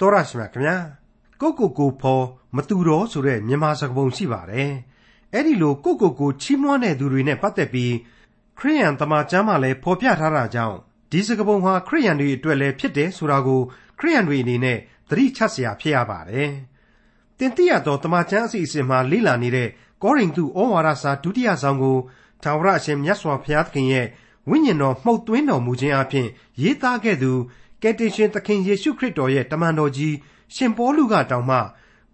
[0.00, 0.76] တော်ရရှိမြခင်ဗျာ
[1.40, 2.24] ကိုကိုကိုဖော်
[2.56, 4.72] မတူတော့ဆိုတဲ့မြန်မာစကားပုံရှိပါတယ်
[5.32, 7.94] အဲ့ဒီလိုကိုကိုကိုချီးမွမ်းတဲ့သူတွေနဲ့ပတ်သက်ပြီး
[8.58, 10.76] ခရိယန်တမန်ကျမ်းမှာလည်းဖော်ပြထားတာကြောင့်
[11.10, 13.60] ဒီစကားပုံဟာခရိယန်တွေအတွက်လည်းဖြစ်တယ်ဆိုတာကို
[13.98, 14.78] ခရိယန်တွေအနေနဲ့
[15.10, 16.50] သတိချစရာဖြစ်ရပါတယ်
[17.38, 19.68] တင်တိရသောတမန်ကျမ်းအစီအစဉ်မှာလေ့လာနေတဲ့
[20.02, 21.98] ကောရိန္သုဩဝါဒစာဒုတိယဆောင်ကို
[22.42, 24.06] ထာဝရအရှင်မြတ်စွာဘုရားသခင်ရဲ့
[24.48, 26.26] ဝိညာဉ်တော်မှုတ်သွင်းတော်မူခြင်းအပြင်
[26.62, 27.32] ရေးသားခဲ့သူ
[27.84, 30.14] ကယ်တင်ရှင်သခင်ယေရှုခရစ်တော်ရဲ့တမန်တော်ကြီး
[30.54, 31.58] ရှင်ပေါလုကတောင်မှ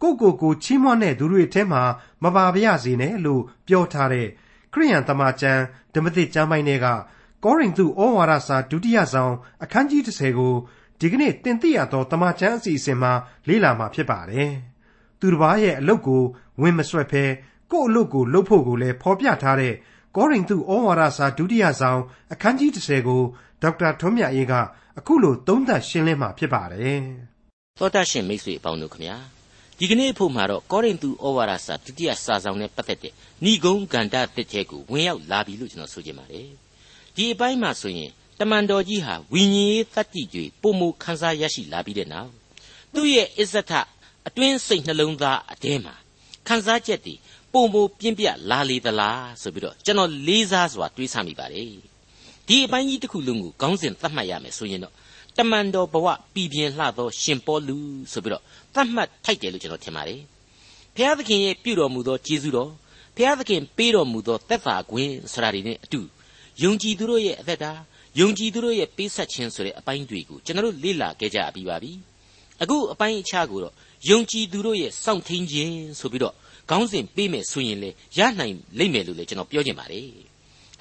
[0.02, 1.82] ကိုကိုကိုချီးမွမ်းတဲ့သူတွေထဲမှာ
[2.22, 4.28] မပါပါရစေနဲ့လို့ပြောထားတဲ့
[4.72, 5.62] ခရိယန်တမန်ကျမ်း
[5.94, 6.86] ဓမ္မသစ်ကျမ်းပိုင်းတွေက
[7.44, 10.54] ကောရိန္သုဩဝါဒစာဒုတိယဆောင်အခန်းကြီး30ကို
[11.00, 13.12] ဒီကနေ့တင်ပြရသောတမန်ကျမ်းအစီအစဉ်မှာ
[13.48, 14.50] လေ့လာမှာဖြစ်ပါတယ်။
[15.20, 16.22] သူတစ်ပါးရဲ့အလုပ်ကို
[16.60, 17.24] ဝင်မဆွဲဖဲ
[17.70, 19.74] ကို့အလုပ်ကိုလုပ်ဖို့ကိုလည်းဖော်ပြထားတဲ့
[20.16, 22.00] ကောရိန္သုဩဝါဒစာဒုတိယဆောင်
[22.32, 23.22] အခန်းကြီး30ကို
[23.62, 24.54] ဒေါက်တာထွန်းမြတ်အေးက
[25.00, 27.00] အခုလိုသုံးသပ်ရှင်းလင်းမှာဖြစ်ပါတယ်။
[27.78, 29.16] သောတာရှင်မိတ်ဆွေအပေါင်းတို့ခင်ဗျာ
[29.78, 33.12] ဒီကနေ့ဖို့မှာတော့ကောရိန္သုဩဝါဒစာဒုတိယစာဆောင်နဲ့ပတ်သက်တဲ့
[33.44, 36.48] ဏိဂုံးကန္တတစ်ထဲကိုဝင်ရောက်လာပြီလို့ကျွန်တော်ဆိုချင်ပါတယ်။
[37.16, 38.10] ဒီအပိုင်းမှာဆိုရင်
[38.40, 42.30] တမန်တော်ကြီးဟာဝိညာဉ်ရေးတတ္တိတွေပုံမခန်းစားရရှိလာပြီးတဲ့နောက်
[42.94, 43.72] သူ့ရဲ့အစ္စထ
[44.28, 45.94] အတွင်းစိတ်နှလုံးသားအတဲမှာ
[46.46, 47.14] ခန်းစားချက်တွေ
[47.52, 51.89] ပုံမပြင်းပြလာလေသလားဆိုပြီးတော့ကျွန်တော်လေးစားစွာတွေးဆမိပါတယ်
[52.50, 54.94] ဒီအပိုင်းကြီးတစ်ခုလုံးကိုခေါင်းစဉ်သတ်မှတ်ရမယ်ဆိုရင်တော့
[55.36, 57.76] တမန်တော်ဘဝပြည်ပြင်းလှသောရှင်ပေါလု
[58.12, 58.42] ဆိုပြီးတော့
[58.74, 60.20] သတ်မှတ်ထိုက်တယ်လို့ကျွန်တော်ထင်ပါတယ်
[60.94, 62.70] ဘုရားသခင်ရဲ့ပြုတော်မူသောကျေးဇူးတော်
[63.16, 66.00] ဘုရားသခင်ပေးတော်မူသောသက်သာခွင့်ဆိုတာတွေနဲ့အတူ
[66.62, 67.72] ယုံကြည်သူတို့ရဲ့အသက်တာ
[68.20, 71.92] ယုံကြည်သူတို့ရဲ့ပေးဆက်ခြင်းဆိုတဲ့အပိုင်းတွေကိုကျွန်တော်တို့လေ့လာခဲ့ကြပြီးပါပြီ
[72.62, 73.74] အခုအပိုင်းအခြားကိုတော့
[74.10, 76.34] ယုံကြည်သူတို့ရဲ့စောင့်ထိန်ခြင်းဆိုပြီးတော့
[76.70, 80.08] ခေါင်းစဉ်ပေးမယ်ဆိုရင်လေရနိုင်လိမ့်မယ်လို့လည်းကျွန်တော်ပြောချင်ပါတယ်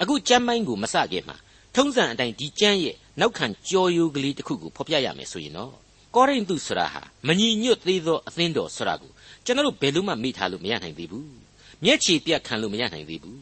[0.01, 1.37] အခုကျမ်းပိုင်းကိုမစခင်မှာ
[1.79, 5.73] ထုံးစံအတိုင်းဒီကျမ်းရဲ့နောက်ခံကြော်ယိုကလေးတစ်ခုကိုဖော်ပြရမယ်ဆိုရင်တော့
[6.15, 9.11] ကောရိန္သုဆိုတာဟာမညီညွတ်သေးသောအသင်းတော်ဆိုတာကို
[9.45, 11.29] ကျွန်တော်တို့ဘယ်လို့မှမေ့ထားလို့မရနိုင်သေးဘူး
[11.83, 13.41] မျက်ခြေပြတ်ခံလို့မရနိုင်သေးဘူး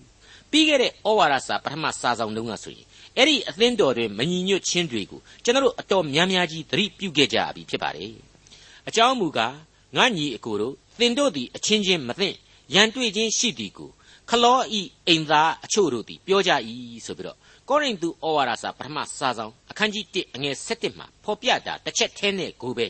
[0.51, 2.85] ပြီးခဲ့တဲ့ဩဝါဒစာပထမစာဆောင်တုန်းကဆိုရင်
[3.17, 8.13] အဲ့ဒီအသင်းတော်တွေမညီညွတ်ခြင်းတွေကိုကျွန်တော်တို့အတော်များများကြီးသတိပြုခဲ့ကြပြီဖြစ်ပါတယ်
[8.87, 9.55] အကြောင်းမူကား
[9.97, 12.29] ငါညီအကိုတို့သင်တို့သည်အချင်းချင်းမသိ
[12.73, 13.89] ရန်တွေ့ခြင်းရှိသည်ကို
[14.29, 16.51] ခလောဤအိမ်သားအချို့တို့သည်ပြောကြ၏
[17.05, 17.37] ဆိုပြီးတော့
[17.69, 22.87] ကောရိန္သုဩဝါဒစာပထမစာဆောင်အခန်းကြီး1အငယ်7မှာဖော်ပြတာတစ်ချက်ထဲနဲ့ကိုပဲ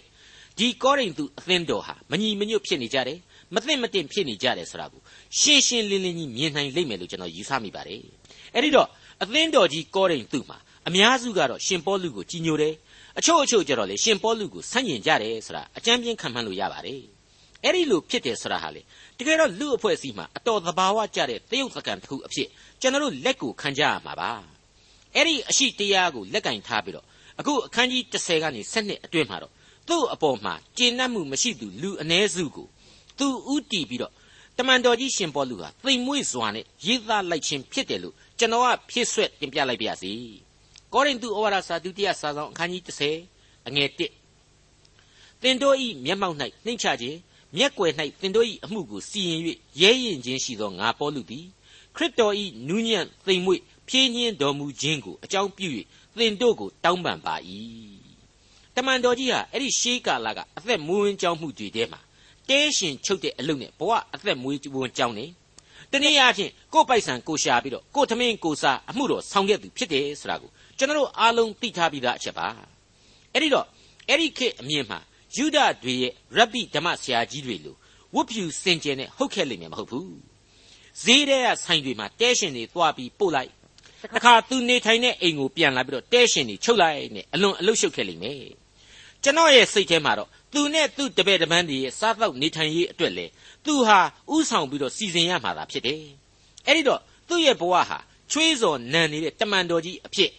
[0.57, 3.19] ဒီကောရိန္သုအသင်းတော်ဟာမညီမညွတ်ဖြစ်နေကြတယ်
[3.53, 5.01] မသိမတင်ဖြစ်နေကြတယ်ဆိုတာကို
[5.39, 8.01] ရှင်းရှင်းလင်းလင်းကြီးမြင်နိုင်လိမ့်မယ်လို့ကျွန်တော်ယူဆမိပါတယ်
[8.53, 8.87] အဲ့ဒီတော့
[9.23, 10.57] အသင်းတော်ကြီးကောရိန္သုမှာ
[10.87, 12.73] အများစုကတော့ရှင်ပေါလုကိုကြီးညိုတယ်
[13.19, 17.01] အချို့အချို့ကျတော့လေရှင်ပေါလုကိုဆန့်ကျင်ကြတယ်ဆိုတာအကြမ်းပြင်းခံမှန်းလို့ရပါတယ်
[17.63, 18.81] အဲ့ဒီလိုဖြစ်တယ်ဆိုတာဟာလေ
[19.17, 22.47] တကယ်တော့လူအဖွဲ့အစည်းမှာအတော်သဘာဝကျတဲ့တယုတ်စကန်တစ်ခုအဖြစ်
[22.81, 24.56] ကျွန်တော်တို့လက်ကိုခံကြရမှာပါ
[25.15, 27.05] အဲ့ဒီအရှိတရားကိုလက်ကင်ထားပြီးတော့
[27.39, 29.53] အခုအခန်းကြီး30ကနေ7အတွင်းမှာတော့
[29.87, 32.67] သူ့အပေါ်မှာကျင့်납မှုမရှိသူလူအ ਨੇ စုကို
[33.19, 34.13] သူဥတီပြီးတော့
[34.57, 40.11] တမန်တော်ကြီးရှင်ပေါလုဟာသိမ်မွေ့စွာနဲ့ရေးသားလိုက်ခြင်းဖြစ်တယ်လို့ကျွန်တော်ကဖြစ်ဆွဲတင်ပြလိုက်ပါရစေ
[40.93, 42.83] ကောရိန္သုဩဝါဒစာဒုတိယစာဆောင်အခန်းကြီး
[43.25, 43.89] 30အငယ်
[44.45, 46.35] 1သင်တို့ဤမျက်မှောက်၌
[46.65, 47.17] နှိမ့်ချခြင်း
[47.57, 49.41] မျက်ွယ်၌သင်တို့၏အမှုကိုစီရင်၍
[49.81, 51.45] ရဲရင်ချင်းရှိသောငါပေါလုသည်
[51.95, 52.33] ခရစ်တော်၏
[52.67, 55.69] နူးညံ့သိမ်မွေ့ ဖြည့်ညင်းတော်မူခြင်းကိုအကြောင်းပြု၍
[56.17, 57.35] သင်တို့ကိုတောင်းပန်ပါ၏
[58.75, 61.99] တမန်တော်ကြီးဟာအဲ့ဒီရှေးကာလကအသက်မွေးဝင်းကြောင်းမှုတွေထဲမှာ
[62.49, 65.25] တဲရှင်ချုပ်တဲ့အလုပ်နဲ့ဘဝအသက်မွေးဝင်းကြောင်းနေ
[65.91, 72.47] တနည်းအားဖြင့်ကိုယ်ပိုက်ဆံကိုရှာပြီးတော့ကိုယ်သမင်းကိုစားအမှုတော်ဆောင်ခဲ့သူဖြစ်တယ်ဆိုတာကိုကျွန်တော်တို့အားလုံးသိထားပြီးသားအချက်ပါ
[73.33, 73.65] အဲ့ဒီတော့
[74.09, 74.99] အဲ့ဒီခေတ်အမြင်မှာ
[75.35, 77.75] ယူဒတွေရဲ့ရဗ္ဗိဓမ္မဆရာကြီးတွေလို
[78.15, 80.11] ဝတ်ဖြူစင်ကြယ်နဲ့ဟုတ်ခဲ့လိမ့်မယ်မဟုတ်ဘူး
[81.03, 83.51] ဈေးထဲကဆိုင်တွေမှာတဲရှင်တွေသွားပြီးပို့လိုက်
[84.15, 88.41] တခါသူနေထိုင်တဲ့အိမ်ကိုပြန်လာပြီးတော့တဲရှင်တွေချုပ်လိုက်နဲ့အလွန်အလုရှုပ်ခဲ့လိမ့်မယ်
[89.23, 93.25] ကျွန်တော်ရဲ့စိတ်ထဲမှာတော့သူနဲ့သူ့တပည့်တပန်းတွေရဲ့စားတော့နေထိုင်ရေးအတွက်လေ
[93.65, 93.99] သူဟာ
[94.35, 96.03] ဥဆောင်ပြီးတော့စီစဉ်ရမှာသာဖြစ်တယ်
[96.65, 97.99] အဲ့ဒီတော့သူ့ရဲ့ဘဝဟာ
[98.31, 100.31] ချွေးစော်နံနေတဲ့တမန်တော်ကြီးအဖြစ်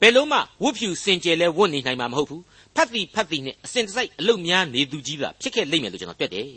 [0.00, 2.42] ဘယ်လုံးမှဝတ်ဖြူစင်ကြယ်လဲဝတ်နေနိုင်မှာမဟုတ်ဘူး
[2.76, 6.50] ဖတ်သည်ဖတ်သည်နဲ့အစဉ်တစိုက်အလုတ်များနေသူကြီးသာဖြစ်ခဲ့လိမ့်မယ်လို့ကျွန်တော်တွက်တယ်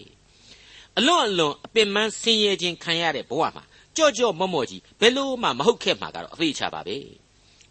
[0.98, 3.64] အလွန်အလွန်အပင်ပန်းဆင်းရဲခြင်းခံရတဲ့ဘဝမှာ
[3.98, 6.96] ကြော့ကြော့မော့မော့ကြီးဘယ်လို့မှမဟုတ်ခဲ့မှာကတော့အဖေးချပါပဲ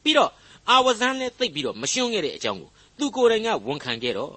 [0.02, 0.30] ပြီးတော့
[0.70, 4.32] အာဝဇန်းနဲ့သိပ်ပြီးတော့မရှုံးခဲ့တဲ့အကြောင်းကိုသူကိုယ်တိုင်ကဝန်ခံခဲ့တော့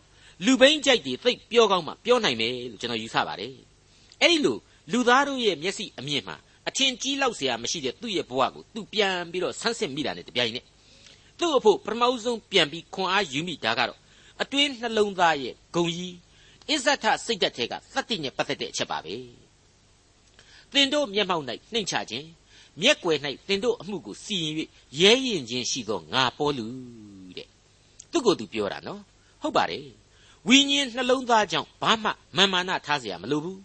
[0.45, 3.53] လူဘိန်းကြိုက်တွေသိပ်ပြောကောင်းမှပြောနိုင်မယ်လို့ကျွန်တော်ယူဆပါတယ်
[4.21, 4.57] အဲ့ဒီလို
[4.91, 6.35] လူသားတို့ရဲ့မျက်စိအမြင်မှာ
[6.67, 10.65] အထင်ကြီးလောက်စရာမရှိတဲ့သူ့ရဲ့ဘဝကိုသူပြန်ပြီးတော့ဆန်းစစ်မိတာနဲ့တပြိုင်နက်
[11.39, 13.99] သူ့အဖို့ပထမဆုံးပြန်ပြီးခွန်အားယူမိတာကတော့
[14.41, 16.15] အတွင်းနှလုံးသားရဲ့ဂုံကြီး
[16.69, 19.15] အစ္ဆထစိတ်ဓာတ်တွေကသတ္တိနဲ့ပတ်သက်တဲ့အချက်ပါပဲ
[20.72, 22.26] သင်တို့မျက်မှောက်၌နှိမ့်ချခြင်း
[22.82, 23.18] မျက်ွယ်၌
[23.48, 24.54] သင်တို့အမှုကိုစီရင်၍
[25.00, 26.66] ရဲရင်ခြင်းရှိသောငါပေါ်လူ
[27.36, 27.48] တဲ့
[28.10, 29.00] သူ့ကိုယ်သူပြောတာနော်
[29.42, 29.86] ဟုတ်ပါတယ်
[30.48, 33.60] ဝိညာဉ်နှလုံးသားကြောင့်ဘာမှမာမာနထားเสียမလိုဘူး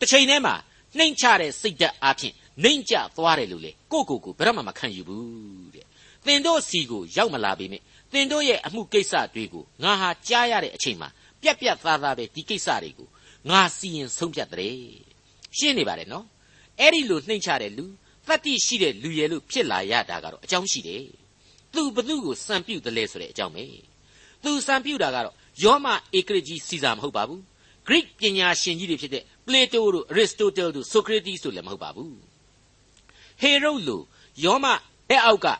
[0.00, 0.54] တစ်ချိန်တည်းမှာ
[0.98, 2.32] နှိမ်ချတဲ့စိတ်ဓာတ်အပြင်
[2.62, 5.86] နှိမ်ကျသွားတယ်လို့လေကိုကိုကိုဘယ်တော့မှမခံယူဘူးတဲ့
[6.26, 7.82] သင်တို့စီကိုရောက်မလာပေမဲ့
[8.12, 11.08] သင်တို့ရဲ့အမှုကိစ္စတွေကိုငါဟာကြားရတဲ့အချိန်မှာ
[11.42, 13.08] ပြက်ပြက်သားသားပဲဒီကိစ္စတွေကို
[13.50, 14.76] ငါစီရင်ဆုံးဖြတ်တဲ့
[15.58, 16.26] ရှင်းနေပါတယ်နော်
[16.81, 17.85] အဲ့ဒီလိုနှိမ်ချတဲ့လူ
[18.27, 21.03] သတ္တိရှိတဲ့လူရဲ့လို့ဖြစ်လာရတာကတော့အကြောင်းရှိတယ်
[21.73, 23.65] သူဘသူကိုစံပြုတ်တယ်လဲဆိုတဲ့အကြောင်းပဲ
[24.43, 25.87] သူစံပြုတ်တာကတော့ယောမ
[26.17, 27.41] ဧကရကြီးစီစာမဟုတ်ပါဘူး
[27.87, 32.15] Greek ပညာရှင်ကြီးတွေဖြစ်တဲ့ Plato တို့ Aristotle တို့ Socrates တို့လည်းမဟုတ်ပါဘူး
[33.41, 34.01] ဟေရုလို
[34.43, 34.65] ယောမ
[35.09, 35.53] တဲ့အောက်ကဣ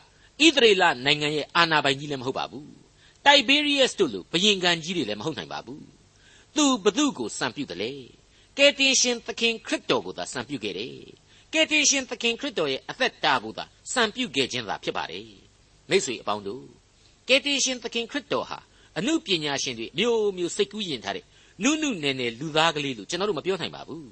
[0.56, 2.68] သရေလနိုင်ငံရဲ့အာဏာပိုင်ကြီးလည်းမဟုတ်ပါဘူး
[3.26, 5.84] တိုက်ဘေးရီးယပ်တို့လိုဘယင်ကန်ကြီးတွေလည်းမဟုတ်နိုင်ပါဘူး
[6.56, 7.92] သူဘသူကိုစံပြုတ်တယ်လေ
[8.58, 10.92] ကယ်တင်ရှင်သခင်ခရစ်တော်ကိုသာစံပြုတ်ခဲ့တယ်
[11.52, 15.26] ကယ်တင်ရှင်သခင်ခရစ်တော်ရဲ့အသက်တာကိုသာစံပြုတ်ခဲ့ခြင်းသာဖြစ်ပါတယ်
[15.88, 16.64] မိတ်ဆွေအပေါင်းတို့
[17.28, 18.58] ကယ်တင်ရှင်သခင်ခရစ်တော်ဟာ
[18.98, 21.24] အမှုပညာရှင်တွေမျိုးမျိုးစိတ်ကူးယဉ်ထားတဲ့
[21.62, 24.10] နုနုနယ်နယ်လူသားကလေးလို့ကျွန်တော်တို့မပြောနိုင်ပါဘူး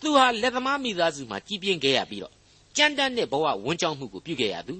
[0.00, 2.34] သူဟာလက်သမားမိသားစုမှာကြီးပြင်းခဲ့ရပြီးတော့
[2.76, 4.74] ကြမ်းတမ်းတဲ့ဘဝဝန်းကြောင်းမှုကိုပြုခဲ့ရသူ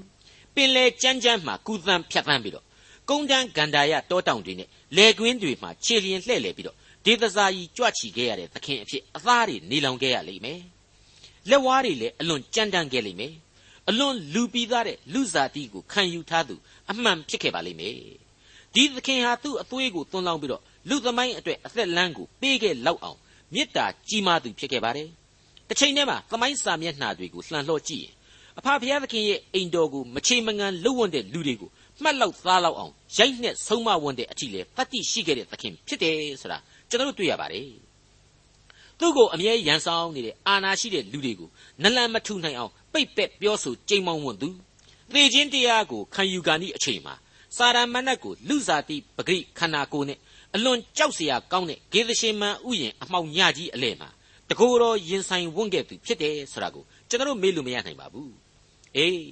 [0.54, 2.64] ပင်လေကြမ်းကြမ်းမှာကုသန်းဖြတ်သန်းပြီးတော့
[3.08, 10.60] ကုန်းတန်းဂန္ဓာရတောတောင်တွေနဲ့လေကွင်းတွေမှာခြေလျင်လှဲ့လေပြီးတော့ ဒေသစာကြီးကြွချီခဲ့ရတဲ့သခင်အဖြစ်အသားတွေနေလောင်ခဲ့ရလိမ့်မယ်
[11.50, 13.34] လက်ဝါးတွေလည်းအလွန်ကြမ်းတမ်းခဲ့လိမ့်မယ်
[13.88, 16.54] အလွန်လူပြီးသားတဲ့လူစားတီကိုခံယူထားသူ
[16.90, 17.94] အမှန်ဖြစ်ခဲ့ပါလိမ့်မယ်
[18.74, 23.18] ဒီသခင်ဟာသူ့အသွေးကိုသွန်းလောင်းပြီးတော့လူသမိုင်းအတွက်အသက်လမ်းကိုပေးခဲ့လောက်အောင်
[23.54, 25.08] မေတ္တာကြီးမားသူဖြစ်ခဲ့ပါတယ်
[25.68, 28.14] တစ်ချိန်တည်းမှာသမိုင်းစာမျက်နှာတွေကိုလှန်လှော့ကြည့်ရင်
[28.58, 31.70] အဖဖျားသခင်ရဲ့အိမ်တော်ကိုမချေမငန်လှုပ်ဝန်းတဲ့လူတွေကို
[32.02, 36.58] မှတ်လောက်သားလောက်အောင်ရိုက်နှက်ဆုံးမဝန်းတဲ့အထီလေတတိရှိခဲ့တဲ့သခင်ဖြစ်တယ်ဆိုတာ
[36.90, 37.68] ကျွန်တော်တို့တွေ့ရပါတယ်
[38.98, 41.48] သူ့ကိုအမြဲရန်ဆောင်နေတဲ့အာနာရှိတဲ့လူတွေကို
[41.82, 44.48] နလန်မထူနိုင်အောင်ပိတ်ပက်ပြောဆိုကြိမ်မောင်းဝန်သူ
[45.12, 47.14] သေခြင်းတရားကိုခံယူကန်ဤအချိန်မှာ
[47.56, 50.18] စာရမဏတ်ကိုလူစားတိပဂိခန္ဓာကိုယ်နဲ့
[50.54, 54.08] အလွန်ကြောက်စရာကောင်းတဲ့ဂေဒရှင်မန်ဥယျင်အမှောင်ညကြီးအလဲမှာ
[54.50, 58.32] တကိုယ်တော်ရင်ဆိုင်ဝန့်ခဲ့သူဖြစ်တယ်ဆိုတာကိုကျွန်တော်တို့မေ့လို့မရနိုင်ပါဘူး
[58.96, 59.22] အေး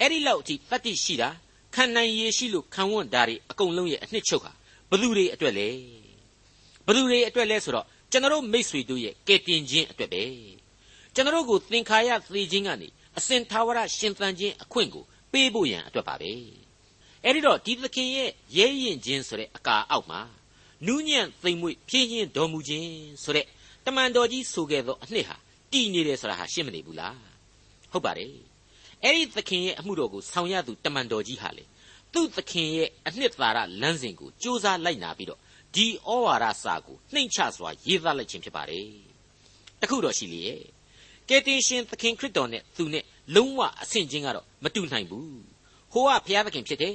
[0.00, 1.28] အဲ့ဒီလောက်အထိတတ်သိရှိတာ
[1.74, 4.52] ခံနိုင်ရည်ရှိလို့ခံဝန့်တာတွေအကုန်လုံးရဲ့အနှစ်ချုပ်ဟာ
[4.90, 5.68] ဘသူတွေအတွက်လဲ
[6.88, 10.22] ဘသူတွေအတွက်လဲဆိုတော့ကျွန်တော်မိษွေတို့ရဲ့ကဲတင်ခြင်းအတွက်ပဲ
[11.14, 12.88] ကျွန်တော်ကိုသင်္ခါရသေခြင်းကနေ
[13.18, 16.32] အစဉ်သာဝရရှင်သန်ခြင်းအခွင့်ကိုပေးဖို့ရန်အတွက်ပါပဲ
[17.24, 20.20] အဲ့ဒီတော့ဒီသခင်ရဲ့ရဲရင်ခြင်းဆိုတဲ့အကာအောက်မှာ
[20.86, 22.90] နူးညံ့သိမ်မွေ့ဖြည့်ရင်တော်မူခြင်း
[23.22, 23.46] ဆိုတဲ့
[23.86, 25.36] တမန်တော်ကြီးဆိုခဲ့သောအနှစ်ဟာ
[25.72, 27.16] တည်နေတယ်ဆိုတာဟာရှင်းမနေဘူးလား
[27.92, 28.32] ဟုတ်ပါတယ်
[29.04, 31.64] အဲ့ဒီသခင်ရဲ့အမှုတော်ကိုဆောင်ရသူတမန်တော်ကြီးဟာလေ
[32.12, 35.40] သူ့သခင်ရဲ့အနှစ်သာရလမ်းစဉ်ကိုစူးစမ်းလိုက်နာပြီးတော့
[35.74, 38.88] ဒီဩဝါဒစာကိုနှိမ့်ချစွာရေးသားလိုက်ခြင်းဖြစ်ပါတယ်
[39.80, 40.62] တခုတော့ရှိလေရဲ့
[41.28, 43.04] ကယ်တင်ရှင်သခင်ခရစ်တော်နဲ့သူနဲ့
[43.34, 45.40] လုံးဝအဆင့်ချင်းကတော့မတူနိုင်ဘူး
[45.92, 46.94] ဟိုကဘုရားသခင်ဖြစ်တယ်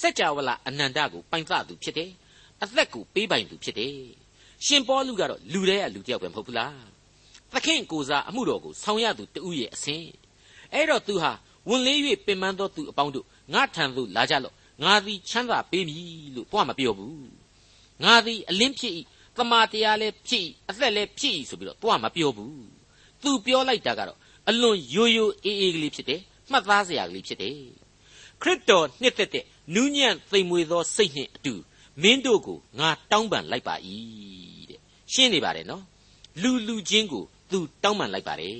[0.00, 2.10] စัจ java လာအနန္တကိုပိုင်သသူဖြစ်တယ်
[2.62, 3.96] အသက်ကိုပေးပိုင်သူဖြစ်တယ်
[4.66, 6.82] ရှင်ပေါလုကတော့လူတဲ့လူတယောက်ပဲမဟုတ်ဘူးလား
[7.52, 10.04] သခင်ကိုစားအမှုတော်ကိုဆောင်ရသူတူရဲ့အစဉ်
[10.72, 11.32] အဲ့တော့သူဟာ
[11.68, 14.54] ဝန်လေး၍ပင်ပန်းသောသူအပေါင်းတို့ငါထံသို့လာကြလော့
[14.84, 16.04] ငါသည်ချမ်းသာပေးမည်
[16.34, 17.41] လို့တော့မပြောဘူး
[18.04, 18.94] ငါသည်အလင်းဖြစ်၏
[19.36, 22.66] သမာတရားလည်းဖြစ်၏အသက်လည်းဖြစ်၏ဆိုပြီးတော့တော့မပြောဘူး
[23.22, 24.18] သူပြောလိုက်တာကတော့
[24.48, 26.20] အလွန်ရိုးရိုးအေးအေးကလေးဖြစ်တယ်
[26.50, 27.54] မှတ်သားစရာကလေးဖြစ်တယ်
[28.42, 29.44] ခရစ်တော်နှစ်သက်တဲ့
[29.74, 31.54] နူးညံ့သိမ်မွေသောစိတ်နှင့်အတူ
[32.02, 33.74] မင်းတို့ကိုငါတောင်းပန်လိုက်ပါ၏
[34.70, 34.80] တဲ့
[35.12, 35.82] ရှင်းနေပါတယ်နော်
[36.42, 38.56] လူလူချင်းကိုသူတောင်းပန်လိုက်ပါတယ်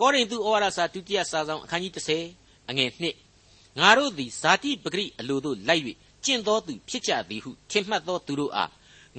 [0.00, 1.92] ကောရိန္သုဩဝါဒစာဒုတိယစာဆောင်အခန်းကြီး
[2.32, 2.90] 30အငယ်
[3.34, 5.82] 1ငါတို့သည်ဇာတိပဂရိအလိုတို့လိုက်၍
[6.26, 8.70] ကျင့်သောသူဖြစ်ကြသည်ဟုထင်မှတ်သောသူတို့အား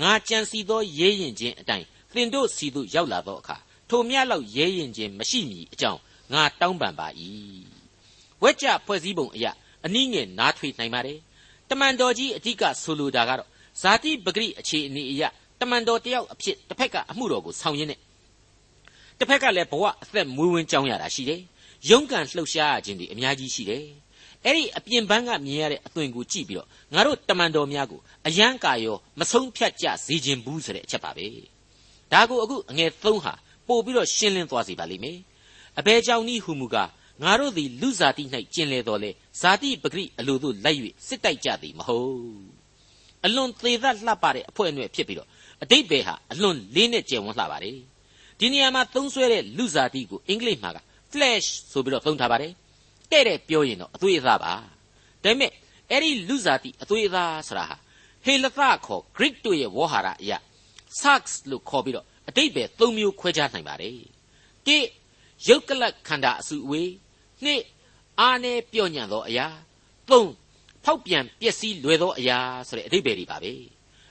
[0.02, 3.58] ငါကြံစီသောရဲရင်ခြင်းအတိုင်းသင်တို့စီသို့ရောက်လာသောအခါ
[3.90, 6.00] ထိုမြတ်လောက်ရဲရင်ခြင်းမရှိမည်အကြောင်း
[6.34, 7.08] ငါတောင်းပန်ပါ၏
[8.44, 9.52] ဝက်ကြဖွဲ့စည်းပုံအရာ
[9.86, 11.20] အနည်းငယ်နားထွေနိုင်ပါတယ်
[11.70, 13.50] တမန်တော်ကြီးအဓိကဆိုလိုတာကတော့
[13.82, 15.24] ဇာတိပဂရိအခြေအနေအရ
[15.60, 18.00] တမန်တော်တယောက်အဖြစ်တစ်ဖက်ကအမှုတော်ကိုဆောင်ရင်းနဲ့
[19.20, 21.42] တစ်ဖက်ကလည်းဘဝအသက်မွေးဝင်းကြောင်းရတာရှိတယ်
[21.90, 23.86] ရုန်းကန်လှုပ်ရှားခြင်းတွေအများကြီးရှိတယ်
[24.48, 31.28] အဲ့ဒီအပြင်ပန်းကမြင်ရတဲ့အသွင်ကိုကြည့်ပြီးတော့ငါတို့တမန်တော်များကိုအယံကာရောမဆုံးဖြတ်ကြစေခြင်းဘူးဆိုတဲ့အချက်ပါပဲ
[32.12, 33.34] ဒါကိုအခုအငယ်3ဟာ
[33.68, 35.18] ပို့ပြီးတော့ရှင်းလင်းသွားစေပါလိမ့်မယ်
[35.80, 36.90] အဘဲကြောင့်ဤဟူမူကား
[37.24, 38.24] ငါတို့သည်လူဇာတိ၌
[38.54, 39.12] ကျင်လေတော်လေ
[39.42, 42.58] ဇာတိပဂရိအလိုတို့လိုက်၍စစ်တိုက်ကြသည်မဟုတ်
[43.26, 45.30] အလွန်သေးသက်လှပတဲ့အဖွဲအနွယ်ဖြစ်ပြီးတော့
[45.64, 47.78] အတိတ်ပဲဟာအလွန်လေးနဲ့ကျယ်ဝန်းလှပါတယ်
[48.40, 50.78] ဒီနေရာမှာသုံးဆွဲတဲ့လူဇာတိကိုအင်္ဂလိပ်မှာက
[51.12, 52.52] flash ဆိုပြီးတော့သုံးထားပါတယ်
[53.12, 54.60] တဲ့တဲ့ပြောရင်တော့အသွေးအသားပါဒါ
[55.24, 55.52] ပေမဲ့
[55.92, 57.78] အဲ့ဒီလူဇာတိအသွေးအသားဆိုတာဟာ
[58.26, 60.38] ဟေလသခေါ် Greek တို့ရဲ့ဝေါ်ဟာရအရာ
[61.02, 64.00] sax လို့ခေါ်ပြီးတော့အတိတ်ပဲ၃မျိုးခွဲခြားနိုင်ပါတယ်
[64.68, 64.78] တိ
[65.48, 66.92] ရုပ်ကလတ်ခန္ဓာအစုအဝေး
[67.44, 67.62] နှစ်
[68.20, 69.48] အာနေပြော့ညံ့သောအရာ
[70.10, 70.32] သုံး
[70.86, 72.38] ဖောက်ပြန်ပျက်စီးလွယ်သောအရာ
[72.68, 73.54] ဆိုတဲ့အဓိပ္ပာယ်တွေပါပဲ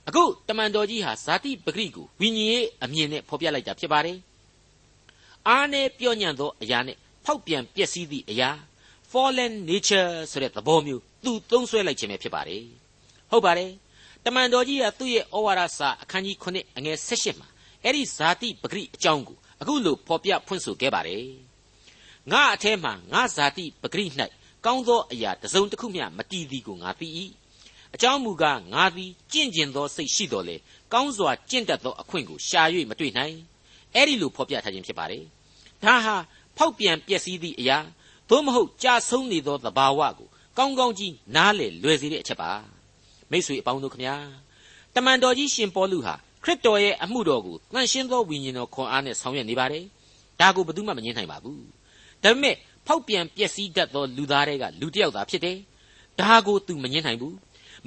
[0.08, 4.18] အခုတမန်တော်ကြီးဟာဇာတိပဂရိကိုဝိညာဉ်ရေးအမြင်နဲ့ဖော်ပြလိုက်တာဖြစ်ပါတယ်
[5.48, 8.50] အာနဲ့ပြောညံ့သောအရာနဲ့ဖောက်ပြန်ပျက်စီးသည့်အရာ
[9.12, 12.64] fallen nature ဆိုတဲ့သဘောမျိုးသူသုံးဆွဲလိုက်ခြင်းပဲဖြစ်ပါတယ်
[13.30, 13.72] ဟုတ်ပါတယ်
[14.24, 17.48] တမန်တော်ကြီးကသူ့ရဲ့ဩဝါဒစာအခန်းကြီး9အငယ်16မှာ
[17.84, 21.24] အဲ့ဒီဇာတိပဂရိအကြောင်းကိုအခုလိုဖော်ပြဖွင့်ဆိုခဲ့ပါတယ်
[22.32, 24.06] ငါအแทမှာငါဇာတိပဂရိ၌
[24.64, 27.08] ကောင်းသောအရာတစ်စုံတစ်ခုမျှမတည်သည်ကိုငါသိ၏
[27.94, 30.56] အကြောင်းမူကားငါသည်ကြင့်ကျင်သောစိတ်ရှိတော်လေ
[30.92, 33.36] ကောင်းစွာကြင့်တတ်သောအခွင့်ကိုရှာ၍မတွေ့နိုင်
[33.94, 35.24] အဲ့ဒီလိုဖော်ပြထားခြင်းဖြစ်ပါတယ်
[35.82, 36.16] ဒါဟာ
[36.56, 37.78] ဖောက်ပြန်ပျက်စီးသည့်အရာ
[38.30, 40.28] သို့မဟုတ်ကြာဆုံးနေသောသဘာဝကို
[40.58, 42.50] ကောင်းကောင်းကြီးနားလေလွယ်စေတဲ့အချက်ပါ
[43.30, 44.14] မိษွေအပေါင်းတို့ခမညာ
[44.94, 46.14] တမန်တော်ကြီးရှင်ပေါလုဟာ
[46.44, 49.84] ခရစ်တော်ရဲ့အမှုတော်ကိုတန်ရှင်းသောဝိညာဉ်တော်ခွန်အားနဲ့ဆောင်ရွက်နေပါတယ်
[50.40, 51.64] ဒါကိုဘယ်သူမှမငြင်းနိုင်ပါဘူး
[52.22, 52.56] ဒါပေမဲ့
[52.86, 55.56] ဖောက်ပြန်ပျက်စီးတတ်သောလူသားတွေကလူတစ်ယောက်သာဖြစ်တယ်
[56.20, 57.36] ဒါကိုသူမငြင်းနိုင်ဘူး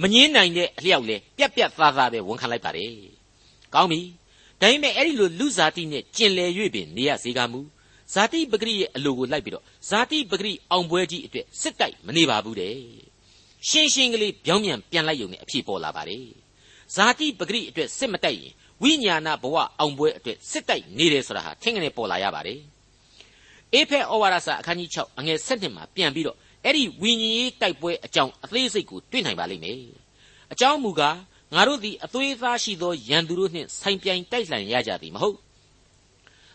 [0.01, 2.93] မငင်းနိုင်တဲ့အလျောက်လဲပြက်ပြက်သားသားပဲဝန်ခံလိုက်ပါတယ်။
[3.73, 4.01] ကောင်းပြီ။
[4.61, 7.59] ဒါပေမဲ့အဲ့ဒီလိုလူဇာတိနဲ့ကျင်လည်၍ပင်နေရစေကမူ
[8.13, 12.75] ဇာတိပဂရိရဲ့အလိုကိုလိုက်ပြီးတော့ဇာတိပဂရိအောင်ပွဲကြီးအတွက်စစ်တိုက်မနေပါဘူးတဲ့။
[13.67, 16.25] ရှင်းရှင်းကလေးပြောင်းပြန်ပြန်လိုက်ရုံနဲ့အဖြစ်ပေါ်လာပါတယ်။
[16.95, 22.59] ဇာတိပဂရိအတွက်စစ်မတိုက်ရင်ဝိညာဏဘဝအောင်ပွဲအတွက်စစ်တိုက်နေတယ်ဆိုတာဟာထင်ကနေပေါ်လာရပါတယ်။
[23.73, 29.81] အေဖက်ဩဝါဒစာအခန်းကြီး6အငယ်7မှာပြန်ပြီးတော့အဲ့ဒီဝိညာဉ်ရေးတိုက်ပွဲအကြောင်းအသေးစိတ်ကိုတွေ့နိုင်ပါလိမ့်မယ်
[30.53, 31.17] အကြောင်းမူကား
[31.55, 35.37] ငါတို့သည်အသွေးသားရှိသောရန်သူတို့နှင့်ဆိုင်ပြိုင်တိုက်လှန်ရကြသည်မဟုတ်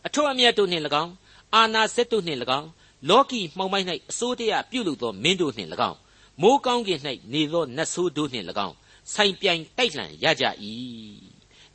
[0.06, 1.12] အထွတ်အမြတ်တို့နှင့်၎င်း
[1.54, 2.68] အာနာစက်တို့နှင့်၎င်း
[3.08, 5.98] လောကီမှောင်မိုက်၌အစိုးတရားပြုလုပ်သောမင်းတို့နှင့်၎င်း
[6.42, 7.00] မိုးကောင်းကင်၌
[7.32, 8.74] နေသောနတ်ဆိုးတို့နှင့်၎င်း
[9.12, 10.44] ဆိုင်ပြိုင်တိုက်လှန်ရကြ၏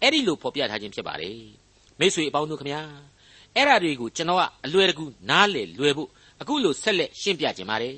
[0.01, 1.39] အဲ့ဒီလိုဖော်ပြထားခြင်းဖြစ်ပါတယ်
[1.99, 2.81] မိတ်ဆွေအပေါင်းတို့ခမညာ
[3.55, 6.09] အဲ့ဓာတွေကိုကျွန်တော်ကအလွယ်တကူနားလေလွယ်ဖို့
[6.41, 7.95] အခုလိုဆက်လက်ရှင်းပြခြင်းပါတယ်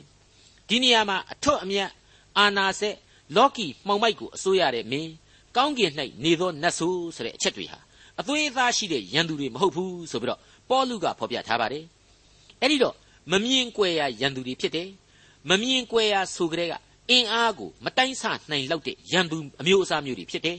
[0.67, 1.89] ဒီနေရာမှာအထွတ်အမြတ်
[2.37, 2.95] အာနာဆက်
[3.35, 5.11] လော်ကီမှောင်မိုက်ကိုအစိုးရတဲ့မင်း
[5.55, 5.91] ကောင်းကင်၌
[6.23, 7.79] နေသောနတ်ဆိုးဆိုတဲ့အချက်တွေဟာ
[8.19, 10.39] အသွေးအသားရှိတဲ့ရန်သူတွေမဟုတ်ဘူးဆိုပြီးတော့
[10.71, 11.85] ပေါလုကဖော်ပြထားပါတယ်
[12.61, 12.95] အဲ့ဒီတော့
[13.31, 14.89] မမြင်ကွယ်ရာရန်သူတွေဖြစ်တယ်
[15.49, 16.73] မမြင်ကွယ်ရာဆိုကြတဲ့က
[17.09, 20.57] အင်အားကိုမတိုင်းဆနိုင်လောက်တဲ့ရန်သူအမျိုးအစားမျိုးတွေဖြစ်တယ်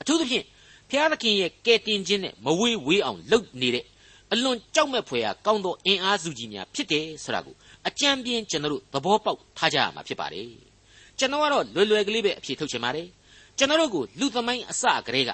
[0.00, 0.44] အထူးသဖြင့်
[0.90, 3.84] ဖျားသခင်ရဲ့ကဲတင်ခြင်းနဲ့မဝေးဝေးအောင်လုပ်နေတဲ့
[4.32, 7.54] အလွန်ကြောက်မဲ့ဖွယ်ရာကောင်းသောအင်အားစုကြီးများဖြစ်တယ်ဆိုတာကို
[7.88, 10.48] အကြံပြင်းကျွန်တော်တို့သဘောပေါက်ထားကြရမှာဖြစ်ပါတယ်
[11.18, 13.08] ကျွန်တော်ကတော့လွယ်လွယ်ကလေးပဲအဖြေထုတ်ချင်ပါတယ်
[13.58, 15.30] ကျွန်တော်တို့ကိုလူသမိုင်းအစကတည်းက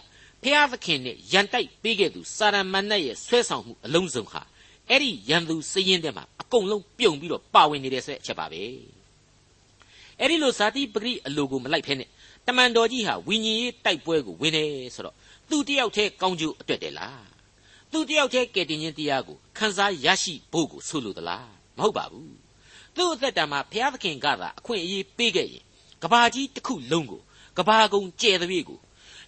[0.47, 4.43] ဖျားသခင်နဲ့ရန်တိုက်ပေးခဲ့သူစာရမဏတ်ရဲ့ဆွဲဆောင်မှုအလုံးစုံဟာ
[4.91, 8.63] အဲ့ဒီရန်သူစည်ရင်တဲ့မှာအကုန်လုံးပြုံပြီးတော့ပါဝင်နေတဲ့ဆက်အချက်ပါပဲ
[10.21, 12.09] အဲ့ဒီလိုဇာတိပဂရိအလိုကိုမလိုက်ဖဲနဲ့
[12.47, 15.15] တမန်တော်ကြီးဟာဝိညာဉ်ရေးတိုက်ပွဲကိုဝင်နေဆိုတော့
[15.51, 17.25] သူတယောက်တည်းကောင်းကျိုးအတွက်တယ်လား
[17.93, 22.37] သူတယောက်တည်းကယ်တင်ခြင်းတရားကိုခန်းစားရရှိဖို့ကိုဆိုလိုသလားမဟုတ်ပါဘူး
[22.97, 25.65] သူ့အသက်တာမှာဘုရားသခင်ကသာအခွင့်အရေးပေးခဲ့ရင်
[26.03, 27.21] ကဘာကြီးတစ်ခုလုံးကို
[27.59, 28.79] ကဘာကုံကျဲတဲ့ပြေကို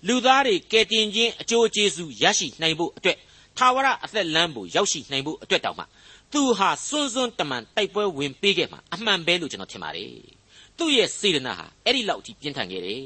[0.06, 3.18] လူသားတွေကယ်တင်ခြင်းအကျိုးကျေးဇူးရရှိနိုင်ဖို့အတွက်
[3.56, 5.84] ထာဝရအသက်လမ်းကိုရောက်ရှိနိုင်ဖို့အတွက်တောင်မှ
[6.32, 10.12] သူဟာစွန်းစွန်းတမန်တိုက်ပွဲဝင်ပေးခဲ့မှာအမှန်ပဲလို့ကျွန်တော်ထင်ပါတယ်
[10.78, 13.02] သူ့ရဲ့စေတနာဟာအဲ့ဒီလောက်အထိပြင်းထန်ခဲ့တယ်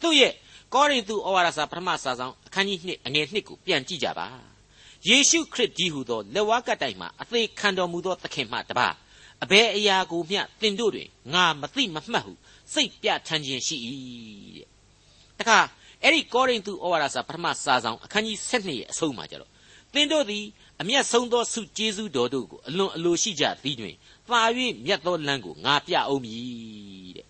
[0.00, 0.32] သူ့ရဲ့
[0.74, 4.26] ကောရိန္သုဩဝါဒစာပထမစာဆောင်အခန်းကြီး2အငယ်1ကိုပြန်ကြည့်ကြပါ
[5.08, 8.88] ယေရှုခရစ်ဒီဟုသောလက်ဝါးကတိုင်မှအသေးခံတော်မူသောသခင်မှတပါ
[9.44, 12.32] အဘယ်အရာကိုမျှသင်တို့တွင်ငါမသိမမှတ်ဟု
[12.74, 13.76] စိတ်ပြထမ်းခြင်းရှိ၏
[14.56, 14.66] တဲ့
[15.38, 15.58] တခါ
[16.04, 19.50] အဲ့ဒီကောရိန္သုဩဝါဒစာပထမစာဆောင်အခန်းကြီး7ရဲ့အဆုံးမှာကျတော့
[19.94, 20.44] သင်တို့သည်
[20.80, 23.94] အမျက်ဆုံးသောဆုကျေးဇူးတော်တို့ကိုအလွန်အလိုရှိကြသည်တွင်
[24.28, 24.40] သာ၍
[24.86, 27.26] မြတ်သောလမ်းကိုငါပြအောင်မည်တဲ့